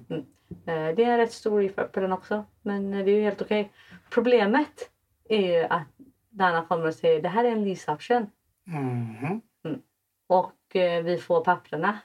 Eh, 0.66 0.94
Det 0.96 1.04
är 1.04 1.10
en 1.10 1.16
rätt 1.16 1.32
stor 1.32 1.60
refurb 1.60 1.92
på 1.92 2.00
den 2.00 2.12
också. 2.12 2.44
Men 2.62 2.90
det 2.90 2.98
är 3.10 3.16
ju 3.16 3.22
helt 3.22 3.42
okej. 3.42 3.72
Problemet 4.10 4.90
är 5.28 5.52
ju 5.58 5.64
att 5.64 5.88
Dana 6.30 6.64
kommer 6.64 6.86
och 6.86 6.94
säger 6.94 7.22
det 7.22 7.28
här 7.28 7.44
är 7.44 7.50
en 7.52 7.64
lease 7.64 7.92
option. 7.92 8.30
Mhm. 8.64 9.42
Och 10.26 10.76
eh, 10.76 11.02
vi 11.04 11.18
får 11.18 11.44
papperna. 11.44 11.98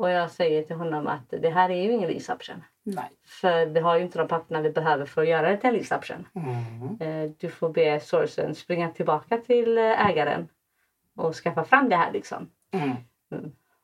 Och 0.00 0.10
jag 0.10 0.30
säger 0.30 0.62
till 0.62 0.76
honom 0.76 1.06
att 1.06 1.30
det 1.42 1.50
här 1.50 1.70
är 1.70 1.82
ju 1.82 1.92
ingen 1.92 2.10
lease 2.10 2.32
option. 2.32 2.64
Nej. 2.82 3.10
För 3.26 3.66
vi 3.66 3.80
har 3.80 3.96
ju 3.96 4.02
inte 4.02 4.18
de 4.18 4.28
papperna 4.28 4.60
vi 4.60 4.70
behöver 4.70 5.06
för 5.06 5.22
att 5.22 5.28
göra 5.28 5.50
det 5.50 5.56
till 5.56 5.68
en 5.70 5.74
lease 5.76 5.96
option. 5.96 6.26
Mm. 6.34 7.24
Eh, 7.24 7.30
Du 7.38 7.48
får 7.48 7.68
be 7.68 8.00
sourcen 8.00 8.54
springa 8.54 8.90
tillbaka 8.90 9.36
till 9.36 9.78
eh, 9.78 10.06
ägaren 10.10 10.48
och 11.16 11.34
skaffa 11.34 11.64
fram 11.64 11.88
det 11.88 11.96
här 11.96 12.12
liksom. 12.12 12.50
Mm. 12.72 12.96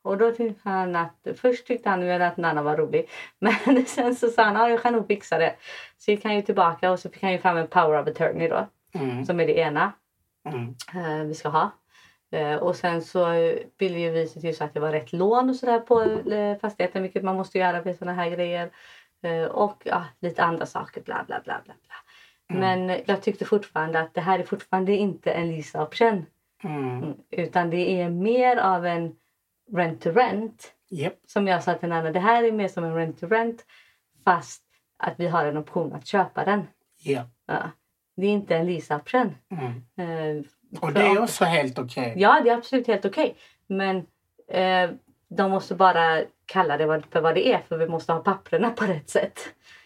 Och 0.03 0.19
då 0.19 0.31
tyckte 0.33 0.69
han 0.69 0.97
att, 0.97 1.27
först 1.37 1.67
tyckte 1.67 1.89
han 1.91 2.03
ju 2.03 2.11
att 2.11 2.37
Nanna 2.37 2.63
var 2.63 2.77
rolig. 2.77 3.09
Men 3.39 3.87
sen 3.87 4.15
så 4.17 4.29
sa 4.29 4.43
han, 4.43 4.55
ja 4.55 4.69
jag 4.71 4.83
kan 4.83 4.93
nog 4.93 5.07
fixa 5.07 5.39
det. 5.39 5.55
Så 5.99 6.11
gick 6.11 6.25
han 6.25 6.35
ju 6.35 6.43
tillbaka 6.43 6.91
och 6.91 6.99
så 7.01 7.11
fick 7.11 7.23
han 7.23 7.33
ju 7.33 7.39
fram 7.39 7.57
en 7.57 7.67
power 7.67 8.01
of 8.03 8.09
attorney 8.09 8.49
då. 8.49 8.67
Mm. 8.93 9.25
Som 9.27 9.41
är 9.41 9.47
det 9.47 9.59
ena 9.59 9.93
Mm. 10.49 10.75
eh, 10.95 11.25
vi 11.27 11.35
ska 11.35 11.49
ha. 11.49 11.71
Eh, 12.33 12.57
och 12.57 12.77
sen 12.77 13.03
så 13.03 13.27
ville 13.79 13.99
ju 13.99 14.11
vi 14.11 14.27
se 14.27 14.41
till 14.41 14.57
så 14.57 14.65
att 14.65 14.75
det 14.75 14.81
var 14.81 14.93
rätt 14.93 15.13
lån 15.13 15.51
och 15.51 15.57
sådär 15.57 15.81
på 15.81 16.03
eh, 16.03 16.59
fastigheten. 16.59 17.03
Vilket 17.03 17.25
man 17.25 17.37
måste 17.37 17.59
göra 17.59 17.85
med 17.85 17.97
sådana 17.97 18.23
här 18.23 18.31
grejer. 18.31 18.71
Eh, 19.23 19.45
och 19.45 19.83
ja, 19.85 20.05
lite 20.21 20.43
andra 20.43 20.67
saker. 20.67 21.01
Bla 21.03 21.25
bla 21.27 21.41
bla 21.45 21.61
bla. 21.65 21.75
bla. 21.87 21.95
Men 22.61 22.91
eh, 22.91 23.01
jag 23.07 23.23
tyckte 23.23 23.45
fortfarande 23.45 24.01
att 24.01 24.15
det 24.15 24.21
här 24.21 24.39
är 24.39 24.45
fortfarande 24.45 24.93
inte 24.97 25.33
en 25.33 25.51
lease 25.51 25.79
option. 25.79 26.27
Mm. 26.65 27.03
Mm, 27.03 27.15
Utan 27.31 27.71
det 27.71 28.01
är 28.01 28.11
mer 28.11 28.57
av 28.57 28.87
en 28.87 29.17
rent 29.73 30.03
to 30.03 30.11
rent. 30.11 30.73
Japp. 30.89 31.19
Som 31.27 31.47
jag 31.47 31.63
sa 31.63 31.75
till 31.75 31.89
Nanna, 31.89 32.11
det 32.11 32.21
här 32.21 32.45
är 32.45 32.53
mer 32.53 32.69
som 32.69 32.85
en 32.85 32.95
rent 32.95 33.21
to 33.21 33.27
rent. 33.27 33.65
Fast 34.25 34.63
att 34.99 35.21
vi 35.21 35.27
har 35.29 35.47
en 35.47 35.57
option 35.57 35.93
att 35.93 36.07
köpa 36.07 36.45
den. 36.45 36.67
Japp. 36.99 37.29
Ja. 37.47 37.71
Det 38.17 38.27
är 38.27 38.31
inte 38.31 38.57
en 38.57 38.67
lease 38.67 38.97
option. 38.97 39.35
Mm. 39.97 40.45
Och 40.81 40.93
det 40.93 41.01
är 41.01 41.23
också 41.23 41.45
helt 41.45 41.79
okej. 41.79 42.15
Ja, 42.17 42.41
det 42.45 42.51
är 42.51 42.57
absolut 42.57 42.87
helt 42.87 43.05
okej. 43.05 43.37
Men 43.67 43.97
eh, 44.49 44.91
de 45.29 45.51
måste 45.51 45.75
bara 45.75 46.23
kalla 46.47 46.77
det 46.77 47.03
för 47.11 47.21
vad 47.21 47.35
det 47.35 47.53
är. 47.53 47.59
För 47.59 47.77
vi 47.79 47.87
måste 47.87 48.13
ha 48.13 48.21
papperna 48.21 48.71
på 48.71 48.85
rätt 48.85 49.11
sätt. 49.11 49.41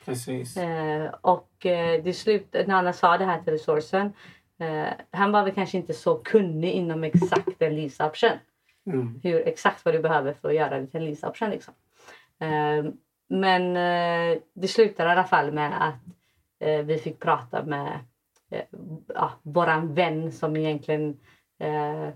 Precis. 0.04 0.56
Eh, 0.56 1.14
och 1.20 1.66
eh, 1.66 2.02
det 2.02 2.12
slut, 2.12 2.52
när 2.52 2.74
Anna 2.74 2.92
sa 2.92 3.18
det 3.18 3.24
här 3.24 3.42
till 3.42 3.52
resursen. 3.52 4.12
Eh, 4.60 4.88
han 5.10 5.32
var 5.32 5.44
väl 5.44 5.54
kanske 5.54 5.76
inte 5.76 5.94
så 5.94 6.14
kunnig 6.14 6.72
inom 6.72 7.04
exakt 7.04 7.62
en 7.62 7.76
lease 7.76 8.04
option. 8.04 8.38
Mm. 8.86 9.20
Hur, 9.22 9.48
exakt 9.48 9.84
vad 9.84 9.94
du 9.94 9.98
behöver 9.98 10.32
för 10.32 10.48
att 10.48 10.54
göra 10.54 10.80
det 10.80 10.86
till 10.86 11.00
en 11.00 11.06
lease 11.06 11.26
option. 11.26 11.50
Liksom. 11.50 11.74
Eh, 12.38 12.92
men 13.28 13.76
eh, 13.76 14.38
det 14.54 14.68
slutade 14.68 15.08
i 15.08 15.12
alla 15.12 15.24
fall 15.24 15.52
med 15.52 15.88
att 15.88 16.00
eh, 16.58 16.84
vi 16.84 16.98
fick 16.98 17.20
prata 17.20 17.64
med 17.64 17.98
ja, 19.14 19.32
våran 19.42 19.94
vän 19.94 20.32
som 20.32 20.56
egentligen 20.56 21.20
eh, 21.60 22.08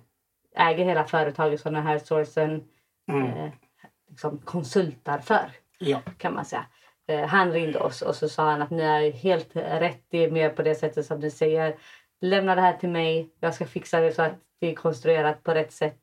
äger 0.57 0.85
hela 0.85 1.05
företaget 1.05 1.61
som 1.61 1.75
den 1.75 1.87
här 1.87 1.99
sourcen 1.99 2.65
Mm. 3.09 3.27
eh, 3.27 3.51
liksom 4.11 4.39
konsultar 4.39 5.19
för 5.19 5.51
Ja. 5.79 6.01
kan 6.19 6.35
man 6.35 6.45
säga. 6.45 6.67
Eh, 7.09 7.27
han 7.27 7.53
ringde 7.53 7.79
oss 7.79 8.03
och 8.03 8.15
så 8.15 8.29
sa 8.29 8.51
han 8.51 8.63
att 8.63 8.71
ni 8.71 8.83
har 8.85 9.11
helt 9.13 9.57
rätt. 9.57 10.05
Det 10.09 10.19
är 10.25 10.31
mer 10.31 10.51
på 10.51 10.63
det 10.63 10.75
sättet 10.75 11.07
som 11.07 11.19
ni 11.21 11.31
säger. 11.31 11.77
Lämna 12.21 12.55
det 12.55 12.61
här 12.61 12.73
till 12.77 12.89
mig. 12.89 13.31
Jag 13.41 13.55
ska 13.55 13.67
fixa 13.67 14.01
det 14.01 14.13
så 14.13 14.23
att 14.23 14.33
det 14.61 14.71
är 14.71 14.75
konstruerat 14.75 15.43
på 15.43 15.55
rätt 15.55 15.73
sätt. 15.73 15.99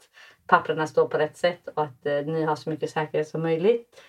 Papperna 0.47 0.87
står 0.87 1.07
på 1.07 1.17
rätt 1.17 1.37
sätt 1.37 1.67
och 1.75 1.83
att 1.83 2.05
eh, 2.05 2.13
ni 2.25 2.43
har 2.43 2.55
så 2.55 2.69
mycket 2.69 2.89
säkerhet 2.89 3.27
som 3.27 3.41
möjligt. 3.41 4.01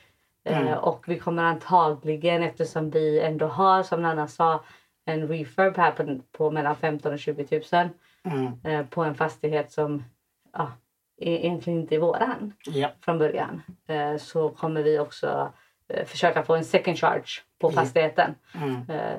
Eh, 0.44 0.58
Mm. 0.60 0.78
och 0.78 1.04
vi 1.08 1.18
kommer 1.18 1.42
antagligen 1.42 2.42
eftersom 2.42 2.90
vi 2.90 3.20
ändå 3.20 3.46
har 3.46 3.82
som 3.82 4.02
Nanna 4.02 4.28
sa 4.28 4.64
en 5.04 5.28
refurb 5.28 5.76
här 5.76 5.92
på, 5.92 6.18
på 6.32 6.50
mellan 6.50 6.76
15 6.76 7.12
och 7.12 7.18
20 7.18 7.60
000 7.72 7.88
Mm. 8.24 8.52
eh, 8.64 8.86
på 8.86 9.04
en 9.04 9.14
fastighet 9.14 9.72
som 9.72 10.04
ja, 10.52 10.72
är 11.16 11.32
egentligen 11.32 11.80
inte 11.80 11.94
är 11.94 11.98
våran 11.98 12.52
Ja. 12.66 12.90
från 13.00 13.18
början 13.18 13.62
eh, 13.86 14.16
så 14.16 14.48
kommer 14.48 14.82
vi 14.82 14.98
också 14.98 15.52
eh, 15.88 16.04
försöka 16.06 16.42
få 16.42 16.54
en 16.54 16.64
second 16.64 16.98
charge 16.98 17.42
på 17.58 17.70
fastigheten 17.70 18.34
Mm. 18.54 18.90
eh, 18.90 19.18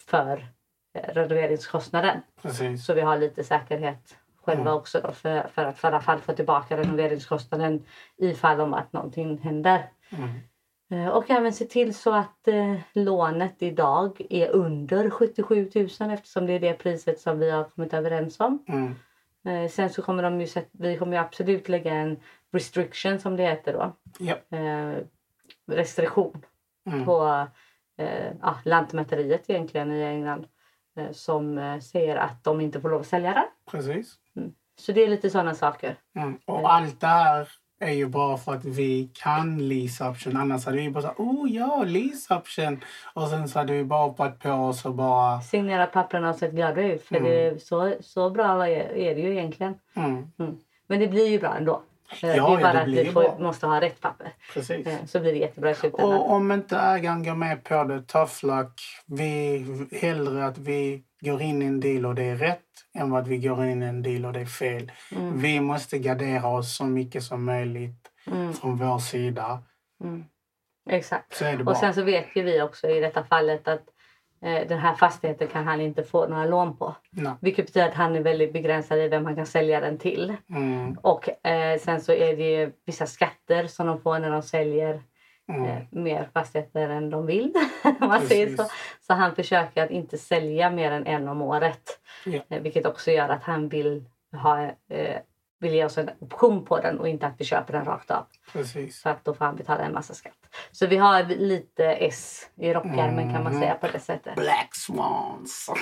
för 0.00 0.46
eh, 0.94 1.14
renoveringskostnaden. 1.14 2.20
Precis. 2.42 2.86
Så 2.86 2.94
vi 2.94 3.00
har 3.00 3.18
lite 3.18 3.44
säkerhet 3.44 4.16
själva 4.42 4.62
Mm. 4.62 4.74
också 4.74 5.00
då 5.00 5.12
för, 5.12 5.42
för 5.48 5.64
att 5.64 5.84
i 5.84 5.86
alla 5.86 6.00
fall 6.00 6.18
få 6.20 6.32
tillbaka 6.32 6.76
renoveringskostnaden 6.76 7.84
ifall 8.16 8.60
om 8.60 8.74
att 8.74 8.92
någonting 8.92 9.38
händer. 9.38 9.90
Mm. 10.10 10.28
Eh, 10.90 11.08
Och 11.08 11.30
även 11.30 11.52
se 11.52 11.64
till 11.64 11.94
så 11.94 12.12
att 12.14 12.48
eh, 12.48 12.74
lånet 12.92 13.62
idag 13.62 14.20
är 14.30 14.48
under 14.48 15.10
77 15.10 15.70
000 16.00 16.10
eftersom 16.10 16.46
det 16.46 16.52
är 16.52 16.60
det 16.60 16.72
priset 16.74 17.20
som 17.20 17.38
vi 17.38 17.50
har 17.50 17.64
kommit 17.64 17.94
överens 17.94 18.40
om. 18.40 18.64
Mm. 18.68 18.94
Eh, 19.64 19.70
sen 19.70 19.90
så 19.90 20.02
kommer 20.02 20.22
de 20.22 20.40
ju, 20.40 20.46
vi 20.72 20.96
kommer 20.96 21.12
ju 21.16 21.18
absolut 21.22 21.68
lägga 21.68 21.92
en 21.94 22.16
restriction 22.52 23.18
som 23.18 23.36
det 23.36 23.42
heter 23.42 23.72
då. 23.72 23.96
Ja. 24.18 24.58
Eh, 24.58 24.96
restriktion 25.66 26.44
Mm. 26.86 27.04
på 27.04 27.46
eh, 27.96 28.32
ja, 28.42 28.56
Lantmäteriet 28.64 29.50
egentligen 29.50 29.92
i 29.92 30.02
England. 30.02 30.46
Eh, 30.96 31.10
som 31.12 31.58
eh, 31.58 31.78
säger 31.78 32.16
att 32.16 32.44
de 32.44 32.60
inte 32.60 32.80
får 32.80 32.90
lov 32.90 33.00
att 33.00 33.06
sälja 33.06 33.32
den. 33.34 33.44
Precis. 33.70 34.14
Så 34.80 34.92
det 34.92 35.00
är 35.04 35.08
lite 35.08 35.30
sådana 35.30 35.54
saker. 35.54 35.96
Mm. 36.16 36.38
Och 36.46 36.72
allt 36.72 37.00
det 37.00 37.06
här 37.06 37.48
är 37.80 37.92
ju 37.92 38.06
bara 38.06 38.36
för 38.36 38.52
att 38.54 38.64
vi 38.64 39.10
kan 39.14 39.68
lease 39.68 40.08
option. 40.08 40.36
Annars 40.36 40.64
hade 40.66 40.76
vi 40.76 40.90
bara 40.90 41.02
sagt 41.02 41.20
oh 41.20 41.52
ja, 41.52 41.82
lease 41.86 42.34
option. 42.34 42.80
Och 43.14 43.28
sen 43.28 43.48
så 43.48 43.58
hade 43.58 43.72
vi 43.72 43.84
bara 43.84 44.02
hoppat 44.02 44.38
på 44.38 44.50
oss 44.50 44.84
och 44.84 44.94
bara 44.94 45.40
Signera 45.40 45.86
papperna 45.86 46.30
och 46.30 46.36
sett 46.36 46.52
glada 46.52 46.82
ut. 46.82 47.04
För 47.04 47.16
Mm. 47.16 47.30
det 47.30 47.62
så, 47.62 47.94
så 48.00 48.30
bra 48.30 48.68
är, 48.68 49.14
det 49.14 49.20
ju 49.20 49.32
egentligen. 49.32 49.74
mm. 49.94 50.26
Mm. 50.38 50.56
Men 50.86 51.00
det 51.00 51.08
blir 51.08 51.28
ju 51.28 51.38
bra 51.40 51.54
ändå. 51.56 51.82
Ja, 52.22 52.28
det 52.28 52.36
ja, 52.36 52.58
är 52.58 52.62
bara 52.62 52.72
det 52.72 52.80
att 52.82 52.88
vi 52.88 53.04
får, 53.04 53.38
måste 53.38 53.66
ha 53.66 53.80
rätt 53.80 54.00
papper. 54.00 54.32
Precis. 54.54 54.86
Eh, 54.86 54.94
Så 55.06 55.20
blir 55.20 55.32
det 55.32 55.38
jättebra 55.38 55.70
i 55.70 55.74
slutändan. 55.74 56.16
Och 56.16 56.30
om 56.30 56.52
inte 56.52 56.76
ägaren 56.78 57.24
går 57.24 57.34
med 57.34 57.64
på 57.64 57.84
det, 57.84 58.02
tough 58.02 58.32
luck. 58.46 58.80
Vi 59.06 59.64
hellre 60.00 60.46
att 60.46 60.58
vi 60.58 61.02
går 61.20 61.42
in 61.42 61.62
i 61.62 61.66
en 61.66 61.80
deal 61.80 62.06
och 62.06 62.14
det 62.14 62.22
är 62.24 62.36
rätt 62.36 62.60
än 62.94 63.14
att 63.14 63.26
vi 63.28 63.38
går 63.38 63.64
in 63.66 63.82
i 63.82 63.86
en 63.86 64.02
deal 64.02 64.24
och 64.24 64.32
det 64.32 64.40
är 64.40 64.44
fel. 64.46 64.92
Mm. 65.16 65.38
Vi 65.40 65.60
måste 65.60 65.98
gardera 65.98 66.48
oss 66.48 66.76
så 66.76 66.84
mycket 66.84 67.22
som 67.22 67.44
möjligt 67.44 68.06
Mm. 68.26 68.52
från 68.52 68.76
vår 68.76 68.98
sida. 68.98 69.62
Mm. 70.04 70.24
Exakt. 70.90 71.42
Och 71.66 71.76
sen 71.76 71.94
så 71.94 72.02
vet 72.02 72.26
ju 72.36 72.42
vi 72.42 72.62
också 72.62 72.88
i 72.88 73.00
detta 73.00 73.24
fallet 73.24 73.68
att 73.68 73.82
eh, 74.44 74.68
den 74.68 74.78
här 74.78 74.94
fastigheten 74.94 75.48
kan 75.48 75.64
han 75.66 75.80
inte 75.80 76.02
få 76.04 76.26
några 76.28 76.44
lån 76.46 76.76
på. 76.76 76.94
Nej. 77.10 77.32
Vilket 77.40 77.66
betyder 77.66 77.88
att 77.88 77.94
han 77.94 78.16
är 78.16 78.20
väldigt 78.20 78.52
begränsad 78.52 78.98
i 78.98 79.08
vem 79.08 79.24
han 79.26 79.36
kan 79.36 79.46
sälja 79.46 79.80
den 79.80 79.98
till. 79.98 80.36
Mm, 80.50 80.98
Och 81.02 81.46
eh, 81.46 81.78
sen 81.80 82.00
så 82.00 82.12
är 82.12 82.36
det 82.36 82.50
ju 82.50 82.72
vissa 82.86 83.06
skatter 83.06 83.66
som 83.66 83.86
de 83.86 84.00
får 84.00 84.18
när 84.18 84.30
de 84.30 84.42
säljer 84.42 85.02
mm, 85.54 85.86
mer 85.90 86.28
fastigheter 86.34 86.88
än 86.88 87.10
de 87.10 87.26
vill. 87.26 87.54
man 88.00 88.26
säger 88.26 88.56
så. 88.56 88.66
Så 89.00 89.14
han 89.14 89.34
försöker 89.34 89.84
att 89.84 89.90
inte 89.90 90.18
sälja 90.18 90.70
mer 90.70 90.90
än 90.92 91.06
en 91.06 91.28
om 91.28 91.42
året. 91.42 92.00
Eh, 92.48 92.60
vilket 92.60 92.86
också 92.86 93.10
gör 93.10 93.28
att 93.28 93.42
han 93.42 93.68
vill, 93.68 94.04
ha, 94.32 94.62
eh, 94.88 95.18
vill 95.60 95.74
ge 95.74 95.84
oss 95.84 95.98
en 95.98 96.10
option 96.18 96.64
på 96.64 96.80
den 96.80 96.98
och 96.98 97.08
inte 97.08 97.26
att 97.26 97.34
vi 97.38 97.44
köper 97.44 97.72
den 97.72 97.84
rakt 97.84 98.10
av. 98.10 98.26
precis. 98.52 99.00
Så 99.00 99.08
att 99.08 99.24
då 99.24 99.34
får 99.34 99.44
han 99.44 99.56
betala 99.56 99.80
en 99.80 99.92
massa 99.92 100.14
skatt. 100.14 100.34
Så 100.72 100.86
vi 100.86 100.96
har 100.96 101.22
lite 101.22 101.84
S 101.84 102.50
i 102.56 102.72
rockärmen 102.72 103.34
kan 103.34 103.44
man 103.44 103.60
säga 103.60 103.74
på 103.74 103.86
det 103.86 104.00
sättet. 104.00 104.34
Black 104.34 104.74
Swans. 104.74 105.70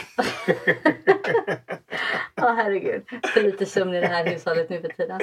Åh 2.43 2.55
herregud. 2.55 3.03
För 3.35 3.43
lite 3.43 3.67
sömn 3.67 3.95
i 3.95 4.01
det 4.01 4.07
här 4.07 4.27
hushållet 4.27 4.71
nu 4.71 4.81
för 4.81 4.89
tiden. 4.89 5.21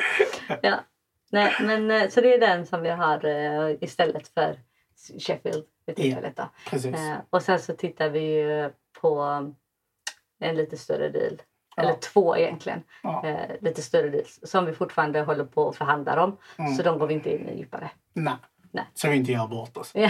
Ja. 0.61 0.79
Nej, 1.35 1.53
men, 1.61 1.91
eh, 1.91 2.09
så 2.09 2.21
det 2.21 2.33
är 2.33 2.39
den 2.39 2.65
som 2.65 2.81
vi 2.81 2.89
har 2.89 3.25
eh, 3.25 3.75
istället 3.81 4.27
för 4.27 4.59
Sheffield 5.19 5.63
för 5.85 5.93
tillfället. 5.93 6.39
Eh, 6.39 7.13
och 7.29 7.41
sen 7.41 7.59
så 7.59 7.73
tittar 7.73 8.09
vi 8.09 8.69
på 9.01 9.19
en 10.39 10.55
lite 10.55 10.77
större 10.77 11.09
deal. 11.09 11.41
Eller 11.77 11.89
Ja. 11.89 11.97
två 12.13 12.37
egentligen. 12.37 12.83
Ja. 13.03 13.25
Lite 13.61 13.81
större 13.81 14.09
deals 14.09 14.39
som 14.43 14.65
vi 14.65 14.73
fortfarande 14.73 15.21
håller 15.21 15.45
på 15.45 15.63
och 15.63 15.75
förhandlar 15.75 16.17
om. 16.17 16.37
Mm. 16.57 16.73
Så 16.73 16.83
de 16.83 16.99
går 16.99 17.07
vi 17.07 17.13
inte 17.13 17.33
in 17.35 17.49
i 17.49 17.57
djupare. 17.57 17.89
Nej. 18.13 18.33
Nej. 18.71 18.85
Så 18.93 19.09
vi 19.09 19.15
inte 19.15 19.31
gör 19.31 19.47
bort 19.47 19.77
oss. 19.77 19.93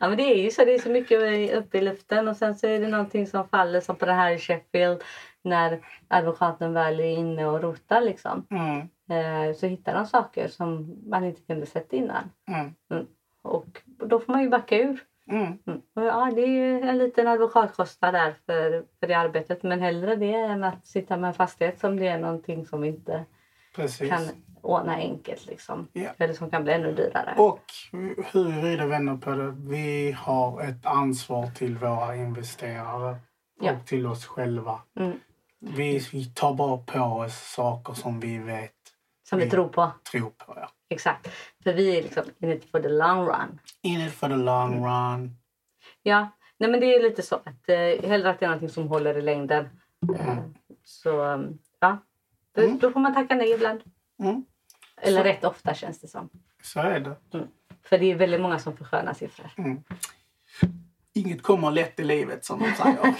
Ja 0.00 0.08
men 0.08 0.16
det 0.16 0.22
är 0.22 0.42
ju 0.42 0.50
så. 0.50 0.64
Det 0.64 0.74
är 0.74 0.78
så 0.78 0.88
mycket 0.90 1.52
uppe 1.54 1.78
i 1.78 1.80
luften 1.80 2.28
och 2.28 2.36
sen 2.36 2.54
så 2.54 2.66
är 2.66 2.80
det 2.80 2.88
någonting 2.88 3.26
som 3.26 3.48
faller 3.48 3.80
som 3.80 3.96
på 3.96 4.06
det 4.06 4.12
här 4.12 4.30
i 4.30 4.38
Sheffield. 4.38 5.02
När 5.44 5.80
advokaten 6.08 6.72
väl 6.72 7.00
är 7.00 7.04
inne 7.04 7.46
och 7.46 7.62
rotar 7.62 8.00
liksom. 8.00 8.46
Mm, 8.50 8.88
Eh, 9.08 9.54
så 9.54 9.66
hittar 9.66 9.94
de 9.94 10.06
saker 10.06 10.48
som 10.48 10.96
man 11.06 11.24
inte 11.24 11.40
kunde 11.40 11.66
sett 11.66 11.92
innan. 11.92 12.30
mm, 12.90 13.06
Och 13.42 13.82
då 13.84 14.20
får 14.20 14.32
man 14.32 14.42
ju 14.42 14.48
backa 14.48 14.76
ur. 14.78 15.04
mm. 15.30 15.58
Mm. 15.66 15.80
Ja, 15.94 16.30
det 16.34 16.42
är 16.42 16.82
en 16.82 16.98
liten 16.98 17.26
advokatkostnad 17.28 18.14
där 18.14 18.34
för, 18.46 18.84
för 19.00 19.06
det 19.06 19.14
arbetet. 19.14 19.62
Men 19.62 19.80
hellre 19.80 20.16
det 20.16 20.34
än 20.34 20.64
att 20.64 20.86
sitta 20.86 21.16
med 21.16 21.28
en 21.28 21.34
fastighet 21.34 21.78
som 21.80 21.96
det 21.96 22.08
är 22.08 22.18
någonting 22.18 22.66
som 22.66 22.84
inte 22.84 23.24
Precis. 23.76 24.08
kan 24.10 24.22
ordna 24.62 24.94
enkelt. 24.94 25.46
Liksom. 25.46 25.88
Ja. 25.92 26.10
Eller 26.18 26.34
som 26.34 26.50
kan 26.50 26.64
bli 26.64 26.72
ännu 26.72 26.92
dyrare. 26.94 27.34
Och 27.38 27.64
hur 27.92 28.44
vi 28.44 28.60
vrider 28.60 28.86
vänder 28.86 29.16
på 29.16 29.30
det. 29.30 29.54
Vi 29.58 30.12
har 30.18 30.62
ett 30.62 30.86
ansvar 30.86 31.46
till 31.46 31.78
våra 31.78 32.16
investerare 32.16 33.16
Ja. 33.60 33.72
och 33.72 33.86
till 33.86 34.06
oss 34.06 34.26
själva. 34.26 34.80
Mm. 35.00 35.18
Vi, 35.60 35.98
vi 36.12 36.24
tar 36.24 36.54
bara 36.54 36.76
på 36.76 37.00
oss 37.00 37.52
saker 37.54 37.92
som 37.94 38.20
vi 38.20 38.38
vet, 38.38 38.72
Som 39.28 39.38
vi 39.38 39.44
vi- 39.44 39.50
tror 39.50 39.68
på. 39.68 39.90
tror 40.10 40.30
på. 40.30 40.52
Ja. 40.56 40.70
Exakt. 40.88 41.28
För 41.64 41.72
vi 41.72 41.98
är 41.98 42.02
liksom 42.02 42.24
in 42.38 42.50
it 42.52 42.70
for 42.70 42.80
the 42.80 42.88
long 42.88 43.26
run. 43.28 43.60
In 43.82 44.00
it 44.00 44.12
for 44.14 44.28
the 44.28 44.36
long 44.36 44.84
run. 44.86 45.36
Ja, 46.02 46.28
nej 46.58 46.70
men 46.70 46.80
det 46.80 46.94
är 46.94 47.02
lite 47.02 47.22
så 47.22 47.34
att 47.34 47.68
eh, 47.68 48.08
hellre 48.10 48.30
att 48.30 48.38
det 48.40 48.44
är 48.44 48.48
någonting 48.48 48.68
som 48.68 48.88
håller 48.88 49.18
i 49.18 49.22
längden. 49.22 49.68
Eh, 50.18 50.38
så 50.84 51.22
um, 51.24 51.58
ja, 51.80 51.98
då, 52.54 52.62
Mm. 52.62 52.78
då 52.78 52.90
får 52.90 53.00
man 53.00 53.14
tacka 53.14 53.34
nej 53.34 53.52
ibland. 53.52 53.80
Mm. 54.22 54.44
Eller 55.00 55.18
Så. 55.18 55.24
rätt 55.24 55.44
ofta 55.44 55.74
känns 55.74 56.00
det 56.00 56.08
som. 56.08 56.28
Så 56.62 56.80
är 56.80 57.00
det. 57.00 57.16
För 57.82 57.98
det 57.98 58.12
är 58.12 58.14
väldigt 58.14 58.40
många 58.40 58.58
som 58.58 58.76
får 58.76 58.84
sköna 58.84 59.14
siffror. 59.14 59.50
Inget 61.14 61.42
kommer 61.42 61.70
lätt 61.70 62.00
i 62.00 62.04
livet 62.04 62.44
som 62.44 62.58
de 62.58 62.72
säger. 62.72 63.14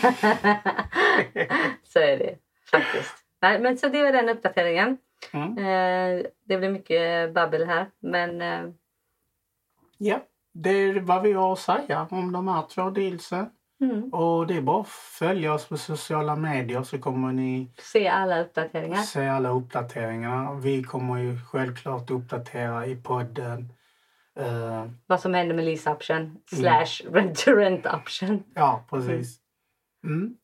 så 1.84 1.98
är 1.98 2.18
det 2.18 2.38
faktiskt. 2.70 3.14
Nej, 3.42 3.60
men 3.60 3.78
så 3.78 3.88
det 3.88 4.02
var 4.02 4.12
den 4.12 4.28
uppdateringen. 4.28 4.98
Mm. 5.32 5.58
Eh, 5.58 6.26
det 6.44 6.56
blir 6.58 6.70
mycket 6.70 7.34
babbel 7.34 7.66
här. 7.66 7.90
Men 7.98 8.42
eh, 8.42 8.70
Ja, 9.98 10.20
det 10.52 10.70
är 10.70 11.00
vad 11.00 11.22
vi 11.22 11.32
har 11.32 11.52
att 11.52 11.58
säga 11.58 12.06
om 12.10 12.32
de 12.32 12.48
här 12.48 12.62
två 12.68 12.90
dealsen. 12.90 13.50
mm, 13.80 14.02
Och 14.14 14.46
det 14.46 14.56
är 14.56 14.60
bara 14.60 14.80
att 14.80 14.88
följa 14.88 15.54
oss 15.54 15.68
på 15.68 15.76
sociala 15.76 16.36
medier 16.36 16.82
så 16.82 16.98
kommer 16.98 17.32
ni 17.32 17.70
se 17.78 18.08
alla 18.08 18.40
uppdateringar. 18.40 18.96
se 18.96 19.26
alla 19.28 19.48
uppdateringarna. 19.48 20.54
Vi 20.54 20.82
kommer 20.82 21.16
ju 21.18 21.38
självklart 21.50 22.10
uppdatera 22.10 22.86
i 22.86 22.96
podden. 22.96 23.72
Eh, 24.38 24.86
Vad 25.06 25.20
som 25.20 25.34
händer 25.34 25.54
med 25.54 25.64
lease 25.64 25.90
option 25.90 26.38
slash 26.46 27.10
rent 27.12 27.38
to 27.38 27.50
rent 27.50 27.86
option. 27.86 28.42
ja, 28.54 28.84
precis. 28.90 29.38
Mm. 30.04 30.36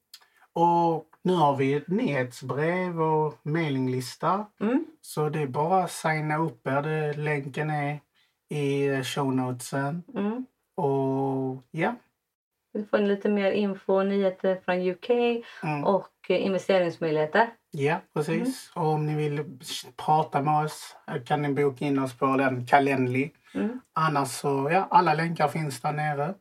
Och 0.52 1.06
nu 1.24 1.32
har 1.34 1.56
vi 1.56 1.74
ett 1.74 1.88
nyhetsbrev 1.88 3.02
och 3.02 3.38
mailinglista. 3.42 4.46
Mm. 4.60 4.84
Så 5.00 5.28
det 5.28 5.40
är 5.42 5.46
bara 5.46 5.84
att 5.84 5.90
signa 5.90 6.36
upp 6.38 6.66
er. 6.66 6.82
Det, 6.82 7.12
länken 7.12 7.70
är 7.70 8.00
i 8.48 9.02
show 9.04 9.34
notesen. 9.34 10.02
Mm. 10.14 10.46
Och 10.76 11.62
ja. 11.70 11.94
Vi 12.72 12.84
får 12.84 12.98
lite 12.98 13.28
mer 13.28 13.52
info 13.52 14.02
nyheter 14.02 14.60
från 14.64 14.80
UK 14.90 15.10
Mm. 15.62 15.84
och 15.84 16.10
eh, 16.28 16.46
investeringsmöjligheter. 16.46 17.48
Ja, 17.70 18.00
precis. 18.14 18.72
Och 18.74 18.86
om 18.86 19.06
ni 19.06 19.14
vill 19.14 19.58
prata 19.96 20.42
med 20.42 20.64
oss 20.64 20.96
kan 21.26 21.42
ni 21.42 21.48
boka 21.52 21.84
in 21.84 21.98
oss 21.98 22.18
på 22.18 22.26
den 22.36 22.66
Calendly. 22.66 23.30
Mm. 23.54 23.80
Annars 23.92 24.28
så, 24.28 24.68
ja, 24.72 24.86
alla 24.90 25.14
länkar 25.14 25.48
finns 25.48 25.80
där 25.80 25.92
nere. 25.92 26.34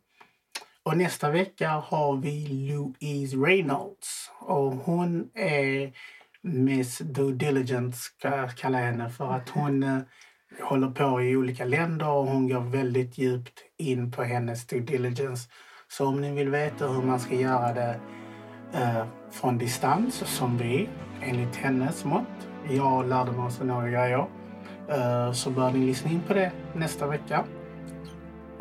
Och 0.86 0.98
nästa 0.98 1.32
vecka 1.32 1.70
har 1.70 2.18
vi 2.18 2.48
Louise 2.48 3.38
Reynolds. 3.38 4.32
Och 4.40 4.72
hon 4.72 5.30
är 5.36 5.94
Miss 6.42 6.98
Due 6.98 7.34
Diligence, 7.34 7.98
ska 7.98 8.36
jag 8.36 8.52
kalla 8.52 8.78
henne, 8.78 9.10
för 9.10 9.32
att 9.32 9.50
hon 9.50 9.84
eh, 9.84 10.00
håller 10.62 10.88
på 10.88 11.22
i 11.22 11.36
olika 11.36 11.66
länder 11.66 12.10
och 12.10 12.28
hon 12.28 12.50
går 12.50 12.60
väldigt 12.60 13.18
djupt 13.18 13.60
in 13.78 14.12
på 14.12 14.24
hennes 14.24 14.68
due 14.68 14.82
diligence. 14.82 15.50
Så 15.88 16.08
om 16.08 16.22
ni 16.22 16.32
vill 16.32 16.50
veta 16.50 16.88
hur 16.88 17.02
man 17.02 17.20
ska 17.20 17.36
göra 17.36 17.74
det 17.74 18.00
eh, 18.74 19.06
från 19.32 19.58
distans, 19.58 20.16
som 20.16 20.58
vi, 20.58 20.90
enligt 21.22 21.56
hennes 21.56 22.06
mått. 22.06 22.48
Jag 22.70 23.10
lärde 23.10 23.32
mig 23.32 23.46
också 23.46 23.64
några 23.64 23.90
grejer. 23.90 24.28
Eh, 24.90 25.32
så 25.32 25.50
bör 25.50 25.72
ni 25.72 25.86
lyssna 25.86 26.12
in 26.12 26.22
på 26.28 26.34
det 26.34 26.52
nästa 26.74 27.08
vecka. 27.08 27.46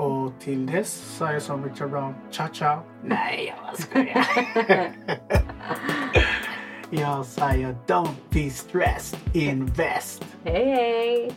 Och 0.03 0.33
till 0.41 0.67
dess 0.67 1.17
säger 1.19 1.33
jag 1.33 1.43
som 1.43 1.65
Richard 1.65 1.91
Brown, 1.91 2.15
ciao 2.31 2.49
ciao. 2.49 2.81
Nej, 3.05 3.55
jag 3.57 3.79
skojar. 3.79 4.27
jag 6.91 7.27
säger 7.27 7.77
don't 7.87 8.15
be 8.31 8.51
stressed, 8.51 9.19
invest. 9.35 10.25
Hej 10.45 10.65
hej! 10.65 11.33